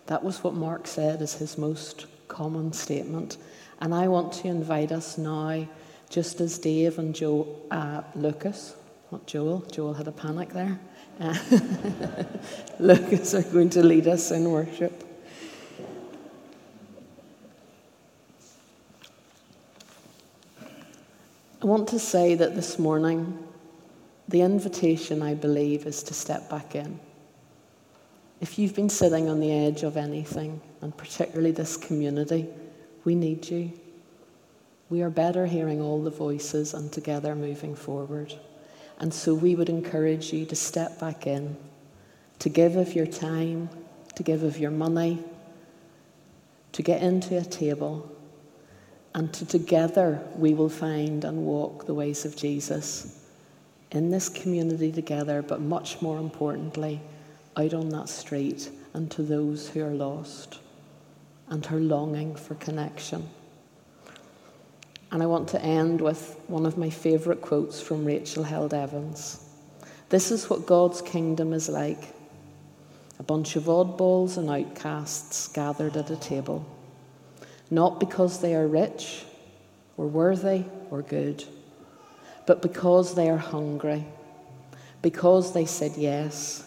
That 0.06 0.24
was 0.24 0.44
what 0.44 0.54
Mark 0.54 0.86
said 0.86 1.24
as 1.24 1.34
his 1.34 1.58
most 1.58 2.06
common 2.28 2.72
statement. 2.72 3.38
And 3.82 3.96
I 3.96 4.08
want 4.10 4.32
to 4.34 4.48
invite 4.48 4.92
us 4.92 5.18
now, 5.18 5.68
just 6.08 6.40
as 6.40 6.60
Dave 6.60 7.00
and 7.00 7.16
Joe, 7.16 7.48
uh, 7.72 8.04
Lucas, 8.14 8.76
not 9.12 9.26
Joel, 9.26 9.62
Joel 9.72 9.96
had 9.96 10.08
a 10.08 10.12
panic 10.12 10.50
there, 10.50 10.80
Lucas 12.80 13.34
are 13.34 13.42
going 13.42 13.72
to 13.72 13.82
lead 13.82 14.08
us 14.08 14.30
in 14.30 14.52
worship. 14.52 15.09
I 21.62 21.66
want 21.66 21.90
to 21.90 22.00
say 22.00 22.36
that 22.36 22.56
this 22.56 22.80
morning, 22.80 23.38
the 24.30 24.40
invitation, 24.42 25.22
I 25.22 25.34
believe, 25.34 25.86
is 25.86 26.02
to 26.04 26.14
step 26.14 26.50
back 26.50 26.74
in. 26.74 26.98
If 28.40 28.58
you've 28.58 28.74
been 28.74 28.90
sitting 28.90 29.28
on 29.28 29.42
the 29.42 29.52
edge 29.52 29.84
of 29.84 29.98
anything, 29.98 30.62
and 30.82 30.96
particularly 30.96 31.52
this 31.52 31.76
community, 31.76 32.48
we 33.04 33.14
need 33.14 33.50
you. 33.50 33.74
We 34.90 35.02
are 35.02 35.10
better 35.10 35.46
hearing 35.46 35.82
all 35.82 36.02
the 36.02 36.10
voices 36.10 36.74
and 36.74 36.90
together 36.94 37.36
moving 37.36 37.76
forward. 37.76 38.34
And 39.00 39.14
so 39.14 39.34
we 39.34 39.56
would 39.56 39.70
encourage 39.70 40.32
you 40.32 40.46
to 40.46 40.56
step 40.56 40.98
back 40.98 41.28
in, 41.28 41.58
to 42.40 42.48
give 42.48 42.78
of 42.78 42.96
your 42.96 43.06
time, 43.06 43.70
to 44.16 44.24
give 44.24 44.44
of 44.44 44.58
your 44.58 44.72
money, 44.72 45.22
to 46.72 46.82
get 46.82 47.02
into 47.02 47.38
a 47.38 47.44
table 47.44 48.10
And 49.16 49.34
to 49.34 49.46
together 49.46 50.22
we 50.36 50.54
will 50.54 50.70
find 50.70 51.26
and 51.26 51.46
walk 51.46 51.86
the 51.86 51.94
ways 51.94 52.26
of 52.26 52.36
Jesus 52.36 53.20
in 53.92 54.12
this 54.12 54.30
community 54.30 54.92
together, 54.92 55.42
but 55.42 55.62
much 55.62 56.02
more 56.02 56.20
importantly, 56.20 57.02
out 57.58 57.74
on 57.74 57.90
that 57.90 58.10
street 58.10 58.70
and 58.94 59.10
to 59.12 59.24
those 59.24 59.70
who 59.70 59.84
are 59.84 59.96
lost 59.96 60.60
and 61.50 61.66
are 61.68 61.80
longing 61.80 62.36
for 62.36 62.56
connection. 62.56 63.28
And 65.12 65.24
I 65.24 65.26
want 65.26 65.48
to 65.50 65.62
end 65.62 66.02
with 66.02 66.40
one 66.48 66.68
of 66.68 66.78
my 66.78 66.90
favourite 66.90 67.42
quotes 67.42 67.82
from 67.82 68.06
Rachel 68.06 68.44
Held 68.44 68.74
Evans. 68.74 69.44
This 70.10 70.32
is 70.32 70.50
what 70.50 70.68
God's 70.68 71.02
kingdom 71.02 71.54
is 71.54 71.68
like 71.68 72.14
a 73.18 73.24
bunch 73.24 73.56
of 73.56 73.64
oddballs 73.64 74.38
and 74.38 74.50
outcasts 74.50 75.50
gathered 75.50 75.98
at 75.98 76.10
a 76.10 76.16
table, 76.16 76.66
not 77.70 78.00
because 78.00 78.42
they 78.42 78.56
are 78.56 78.68
rich 78.68 79.24
or 79.98 80.08
worthy 80.08 80.64
or 80.90 81.02
good, 81.02 81.44
but 82.46 82.62
because 82.62 83.16
they 83.16 83.30
are 83.30 83.38
hungry, 83.38 84.06
because 85.02 85.54
they 85.54 85.66
said 85.66 85.92
yes, 85.98 86.66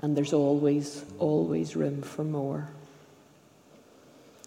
and 0.00 0.16
there's 0.16 0.32
always, 0.32 1.04
always 1.18 1.76
room 1.76 2.02
for 2.02 2.24
more. 2.24 2.68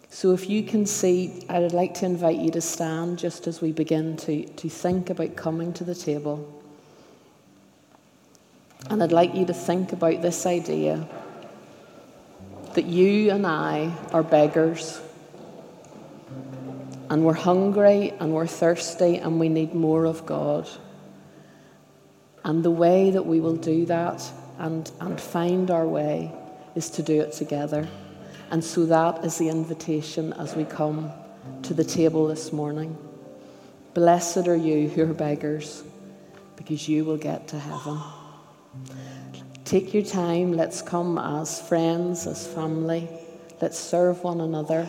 So, 0.08 0.32
if 0.32 0.48
you 0.48 0.62
can 0.62 0.86
see, 0.86 1.44
I 1.48 1.58
would 1.58 1.74
like 1.74 1.92
to 1.94 2.06
invite 2.06 2.38
you 2.38 2.50
to 2.52 2.60
stand 2.60 3.18
just 3.18 3.46
as 3.46 3.60
we 3.60 3.72
begin 3.72 4.16
to, 4.18 4.46
to 4.46 4.68
think 4.68 5.10
about 5.10 5.36
coming 5.36 5.74
to 5.74 5.84
the 5.84 5.94
table. 5.94 6.62
And 8.88 9.02
I'd 9.02 9.12
like 9.12 9.34
you 9.34 9.44
to 9.46 9.52
think 9.52 9.92
about 9.92 10.22
this 10.22 10.46
idea 10.46 11.06
that 12.74 12.86
you 12.86 13.30
and 13.30 13.46
I 13.46 13.92
are 14.12 14.22
beggars. 14.22 15.00
And 17.08 17.24
we're 17.24 17.34
hungry 17.34 18.12
and 18.18 18.32
we're 18.32 18.46
thirsty 18.46 19.16
and 19.16 19.38
we 19.38 19.48
need 19.48 19.74
more 19.74 20.06
of 20.06 20.26
God. 20.26 20.68
And 22.44 22.64
the 22.64 22.70
way 22.70 23.10
that 23.10 23.26
we 23.26 23.40
will 23.40 23.56
do 23.56 23.86
that 23.86 24.28
and, 24.58 24.90
and 25.00 25.20
find 25.20 25.70
our 25.70 25.86
way 25.86 26.32
is 26.74 26.90
to 26.90 27.02
do 27.02 27.20
it 27.20 27.32
together. 27.32 27.88
And 28.50 28.62
so 28.62 28.86
that 28.86 29.24
is 29.24 29.38
the 29.38 29.48
invitation 29.48 30.32
as 30.34 30.54
we 30.54 30.64
come 30.64 31.12
to 31.62 31.74
the 31.74 31.84
table 31.84 32.28
this 32.28 32.52
morning. 32.52 32.96
Blessed 33.94 34.46
are 34.46 34.56
you 34.56 34.88
who 34.88 35.02
are 35.02 35.14
beggars, 35.14 35.82
because 36.56 36.88
you 36.88 37.04
will 37.04 37.16
get 37.16 37.48
to 37.48 37.58
heaven. 37.58 37.98
Take 39.64 39.94
your 39.94 40.04
time. 40.04 40.52
Let's 40.52 40.82
come 40.82 41.18
as 41.18 41.60
friends, 41.60 42.26
as 42.26 42.46
family. 42.46 43.08
Let's 43.60 43.78
serve 43.78 44.22
one 44.22 44.40
another. 44.40 44.88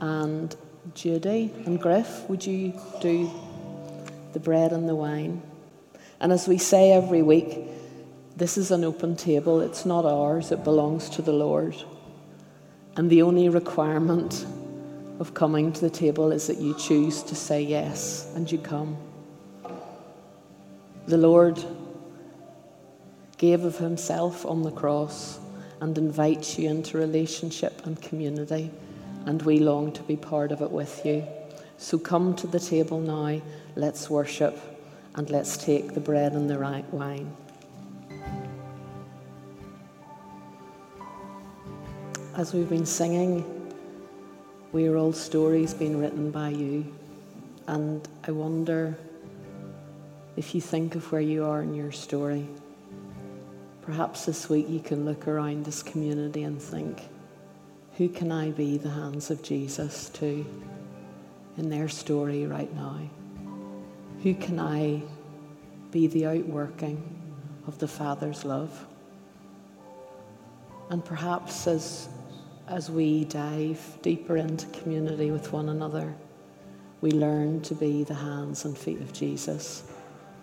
And 0.00 0.54
Judy 0.94 1.52
and 1.66 1.80
Griff, 1.80 2.28
would 2.28 2.44
you 2.44 2.72
do 3.00 3.30
the 4.32 4.40
bread 4.40 4.72
and 4.72 4.88
the 4.88 4.94
wine? 4.94 5.42
And 6.20 6.32
as 6.32 6.48
we 6.48 6.58
say 6.58 6.92
every 6.92 7.22
week, 7.22 7.58
this 8.36 8.56
is 8.56 8.70
an 8.70 8.84
open 8.84 9.16
table. 9.16 9.60
It's 9.60 9.84
not 9.84 10.04
ours, 10.04 10.52
it 10.52 10.64
belongs 10.64 11.10
to 11.10 11.22
the 11.22 11.32
Lord. 11.32 11.76
And 12.96 13.10
the 13.10 13.22
only 13.22 13.48
requirement 13.48 14.46
of 15.18 15.34
coming 15.34 15.72
to 15.72 15.80
the 15.80 15.90
table 15.90 16.32
is 16.32 16.46
that 16.46 16.58
you 16.58 16.76
choose 16.78 17.22
to 17.24 17.34
say 17.34 17.60
yes 17.60 18.30
and 18.34 18.50
you 18.50 18.58
come. 18.58 18.96
The 21.06 21.18
Lord 21.18 21.62
gave 23.36 23.64
of 23.64 23.78
himself 23.78 24.46
on 24.46 24.62
the 24.62 24.70
cross 24.70 25.38
and 25.80 25.96
invites 25.96 26.58
you 26.58 26.68
into 26.68 26.98
relationship 26.98 27.84
and 27.86 28.00
community, 28.00 28.70
and 29.26 29.42
we 29.42 29.58
long 29.58 29.92
to 29.92 30.02
be 30.02 30.16
part 30.16 30.52
of 30.52 30.62
it 30.62 30.70
with 30.70 31.04
you. 31.04 31.26
So 31.78 31.98
come 31.98 32.34
to 32.36 32.46
the 32.46 32.60
table 32.60 33.00
now, 33.00 33.40
let's 33.76 34.10
worship, 34.10 34.58
and 35.14 35.28
let's 35.30 35.56
take 35.56 35.94
the 35.94 36.00
bread 36.00 36.32
and 36.32 36.48
the 36.48 36.58
right 36.58 36.84
wine. 36.92 37.36
as 42.40 42.54
we've 42.54 42.70
been 42.70 42.86
singing, 42.86 43.44
we 44.72 44.86
are 44.86 44.96
all 44.96 45.12
stories 45.12 45.74
being 45.74 46.00
written 46.00 46.30
by 46.30 46.48
you. 46.48 46.90
And 47.66 48.08
I 48.26 48.30
wonder 48.30 48.96
if 50.36 50.54
you 50.54 50.62
think 50.62 50.94
of 50.94 51.12
where 51.12 51.20
you 51.20 51.44
are 51.44 51.60
in 51.60 51.74
your 51.74 51.92
story. 51.92 52.48
Perhaps 53.82 54.24
this 54.24 54.48
week 54.48 54.70
you 54.70 54.80
can 54.80 55.04
look 55.04 55.28
around 55.28 55.66
this 55.66 55.82
community 55.82 56.44
and 56.44 56.62
think, 56.62 57.02
who 58.00 58.08
can 58.08 58.32
I 58.32 58.50
be 58.50 58.78
the 58.78 58.88
hands 58.88 59.30
of 59.30 59.42
Jesus 59.42 60.08
to 60.14 60.46
in 61.58 61.68
their 61.68 61.86
story 61.86 62.46
right 62.46 62.74
now? 62.74 62.98
Who 64.22 64.32
can 64.32 64.58
I 64.58 65.02
be 65.90 66.06
the 66.06 66.24
outworking 66.24 66.98
of 67.66 67.78
the 67.78 67.86
Father's 67.86 68.42
love? 68.42 68.86
And 70.88 71.04
perhaps 71.04 71.66
as 71.66 72.08
as 72.68 72.90
we 72.90 73.26
dive 73.26 73.98
deeper 74.00 74.38
into 74.38 74.64
community 74.68 75.30
with 75.30 75.52
one 75.52 75.68
another, 75.68 76.14
we 77.02 77.10
learn 77.10 77.60
to 77.60 77.74
be 77.74 78.04
the 78.04 78.14
hands 78.14 78.64
and 78.64 78.78
feet 78.78 79.02
of 79.02 79.12
Jesus 79.12 79.82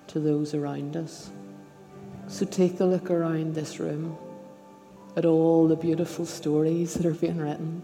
to 0.06 0.20
those 0.20 0.54
around 0.54 0.96
us. 0.96 1.32
So 2.28 2.46
take 2.46 2.80
a 2.82 2.86
look 2.86 3.10
around 3.10 3.56
this 3.56 3.80
room 3.80 4.16
at 5.18 5.26
all 5.26 5.68
the 5.68 5.76
beautiful 5.76 6.28
stories 6.28 6.94
that 6.94 7.06
are 7.06 7.14
being 7.14 7.40
written. 7.40 7.82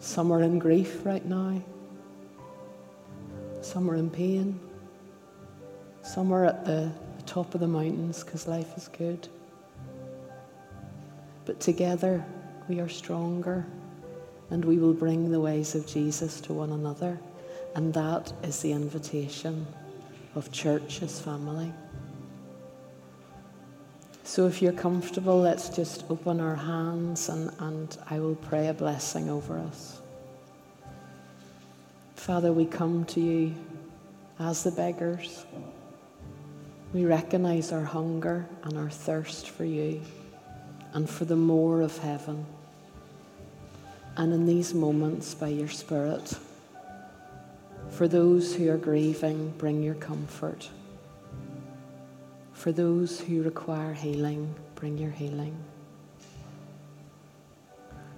Some 0.00 0.32
are 0.32 0.42
in 0.42 0.58
grief 0.58 1.04
right 1.04 1.24
now, 1.24 1.62
some 3.60 3.90
are 3.90 3.96
in 3.96 4.08
pain, 4.08 4.58
some 6.02 6.32
are 6.32 6.46
at 6.46 6.64
the, 6.64 6.90
the 7.18 7.22
top 7.26 7.54
of 7.54 7.60
the 7.60 7.68
mountains 7.68 8.24
because 8.24 8.48
life 8.48 8.74
is 8.78 8.88
good. 8.88 9.28
But 11.44 11.60
together 11.60 12.24
we 12.66 12.80
are 12.80 12.88
stronger 12.88 13.66
and 14.50 14.64
we 14.64 14.78
will 14.78 14.94
bring 14.94 15.30
the 15.30 15.40
ways 15.40 15.74
of 15.74 15.86
Jesus 15.86 16.40
to 16.42 16.54
one 16.54 16.72
another. 16.72 17.20
And 17.74 17.92
that 17.92 18.32
is 18.42 18.62
the 18.62 18.72
invitation 18.72 19.66
of 20.34 20.50
church 20.52 21.02
as 21.02 21.20
family. 21.20 21.70
So 24.28 24.46
if 24.46 24.60
you're 24.60 24.74
comfortable, 24.74 25.40
let's 25.40 25.70
just 25.70 26.04
open 26.10 26.38
our 26.38 26.54
hands 26.54 27.30
and, 27.30 27.50
and 27.60 27.96
I 28.10 28.20
will 28.20 28.34
pray 28.34 28.68
a 28.68 28.74
blessing 28.74 29.30
over 29.30 29.58
us. 29.58 30.02
Father, 32.14 32.52
we 32.52 32.66
come 32.66 33.06
to 33.06 33.22
you 33.22 33.54
as 34.38 34.64
the 34.64 34.70
beggars. 34.70 35.46
We 36.92 37.06
recognize 37.06 37.72
our 37.72 37.84
hunger 37.84 38.46
and 38.64 38.76
our 38.76 38.90
thirst 38.90 39.48
for 39.48 39.64
you 39.64 40.02
and 40.92 41.08
for 41.08 41.24
the 41.24 41.34
more 41.34 41.80
of 41.80 41.96
heaven. 41.96 42.44
And 44.18 44.34
in 44.34 44.44
these 44.44 44.74
moments, 44.74 45.32
by 45.32 45.48
your 45.48 45.68
Spirit, 45.70 46.34
for 47.88 48.06
those 48.06 48.54
who 48.54 48.70
are 48.70 48.76
grieving, 48.76 49.54
bring 49.56 49.82
your 49.82 49.94
comfort. 49.94 50.68
For 52.58 52.72
those 52.72 53.20
who 53.20 53.44
require 53.44 53.94
healing, 53.94 54.52
bring 54.74 54.98
your 54.98 55.12
healing. 55.12 55.56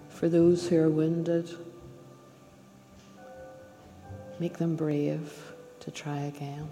For 0.09 0.31
those 0.31 0.66
who 0.66 0.79
are 0.79 0.88
wounded, 0.88 1.50
make 4.38 4.57
them 4.57 4.76
brave 4.76 5.31
to 5.81 5.90
try 5.90 6.20
again. 6.20 6.66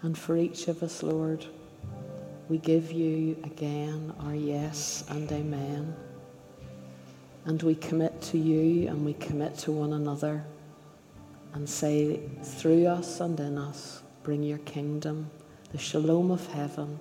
And 0.00 0.16
for 0.16 0.38
each 0.38 0.66
of 0.66 0.82
us, 0.82 1.02
Lord, 1.02 1.44
we 2.48 2.56
give 2.56 2.90
you 2.90 3.36
again 3.44 4.14
our 4.20 4.34
yes 4.34 5.04
and 5.10 5.30
amen. 5.30 5.94
And 7.44 7.62
we 7.62 7.74
commit 7.74 8.22
to 8.32 8.38
you 8.38 8.88
and 8.88 9.04
we 9.04 9.12
commit 9.12 9.58
to 9.58 9.72
one 9.72 9.92
another 9.92 10.42
and 11.52 11.68
say, 11.68 12.22
through 12.42 12.86
us 12.86 13.20
and 13.20 13.38
in 13.38 13.58
us, 13.58 14.02
bring 14.26 14.42
your 14.42 14.58
kingdom, 14.58 15.30
the 15.70 15.78
shalom 15.78 16.32
of 16.32 16.44
heaven, 16.48 16.98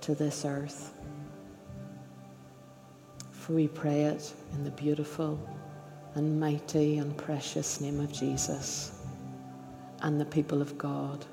to 0.00 0.16
this 0.16 0.44
earth. 0.44 0.92
For 3.30 3.52
we 3.52 3.68
pray 3.68 4.02
it 4.02 4.34
in 4.52 4.64
the 4.64 4.72
beautiful 4.72 5.38
and 6.16 6.40
mighty 6.40 6.98
and 6.98 7.16
precious 7.16 7.80
name 7.80 8.00
of 8.00 8.12
Jesus. 8.12 8.98
And 10.02 10.20
the 10.20 10.24
people 10.24 10.60
of 10.60 10.76
God 10.76 11.24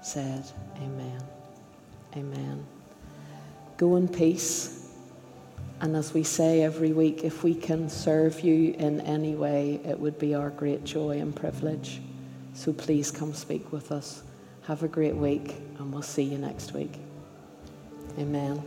said, 0.00 0.46
Amen. 0.78 1.22
Amen. 2.16 2.64
Go 3.76 3.96
in 3.96 4.08
peace. 4.08 4.88
And 5.82 5.94
as 5.94 6.14
we 6.14 6.22
say 6.22 6.62
every 6.62 6.94
week, 6.94 7.22
if 7.22 7.44
we 7.44 7.54
can 7.54 7.90
serve 7.90 8.40
you 8.40 8.72
in 8.78 9.02
any 9.02 9.34
way, 9.34 9.82
it 9.84 10.00
would 10.00 10.18
be 10.18 10.34
our 10.34 10.48
great 10.48 10.84
joy 10.84 11.18
and 11.18 11.36
privilege. 11.36 12.00
So 12.54 12.72
please 12.72 13.10
come 13.10 13.34
speak 13.34 13.70
with 13.70 13.92
us. 13.92 14.22
Have 14.66 14.82
a 14.82 14.88
great 14.88 15.14
week, 15.14 15.56
and 15.78 15.92
we'll 15.92 16.00
see 16.00 16.22
you 16.22 16.38
next 16.38 16.72
week. 16.72 16.94
Amen. 18.18 18.62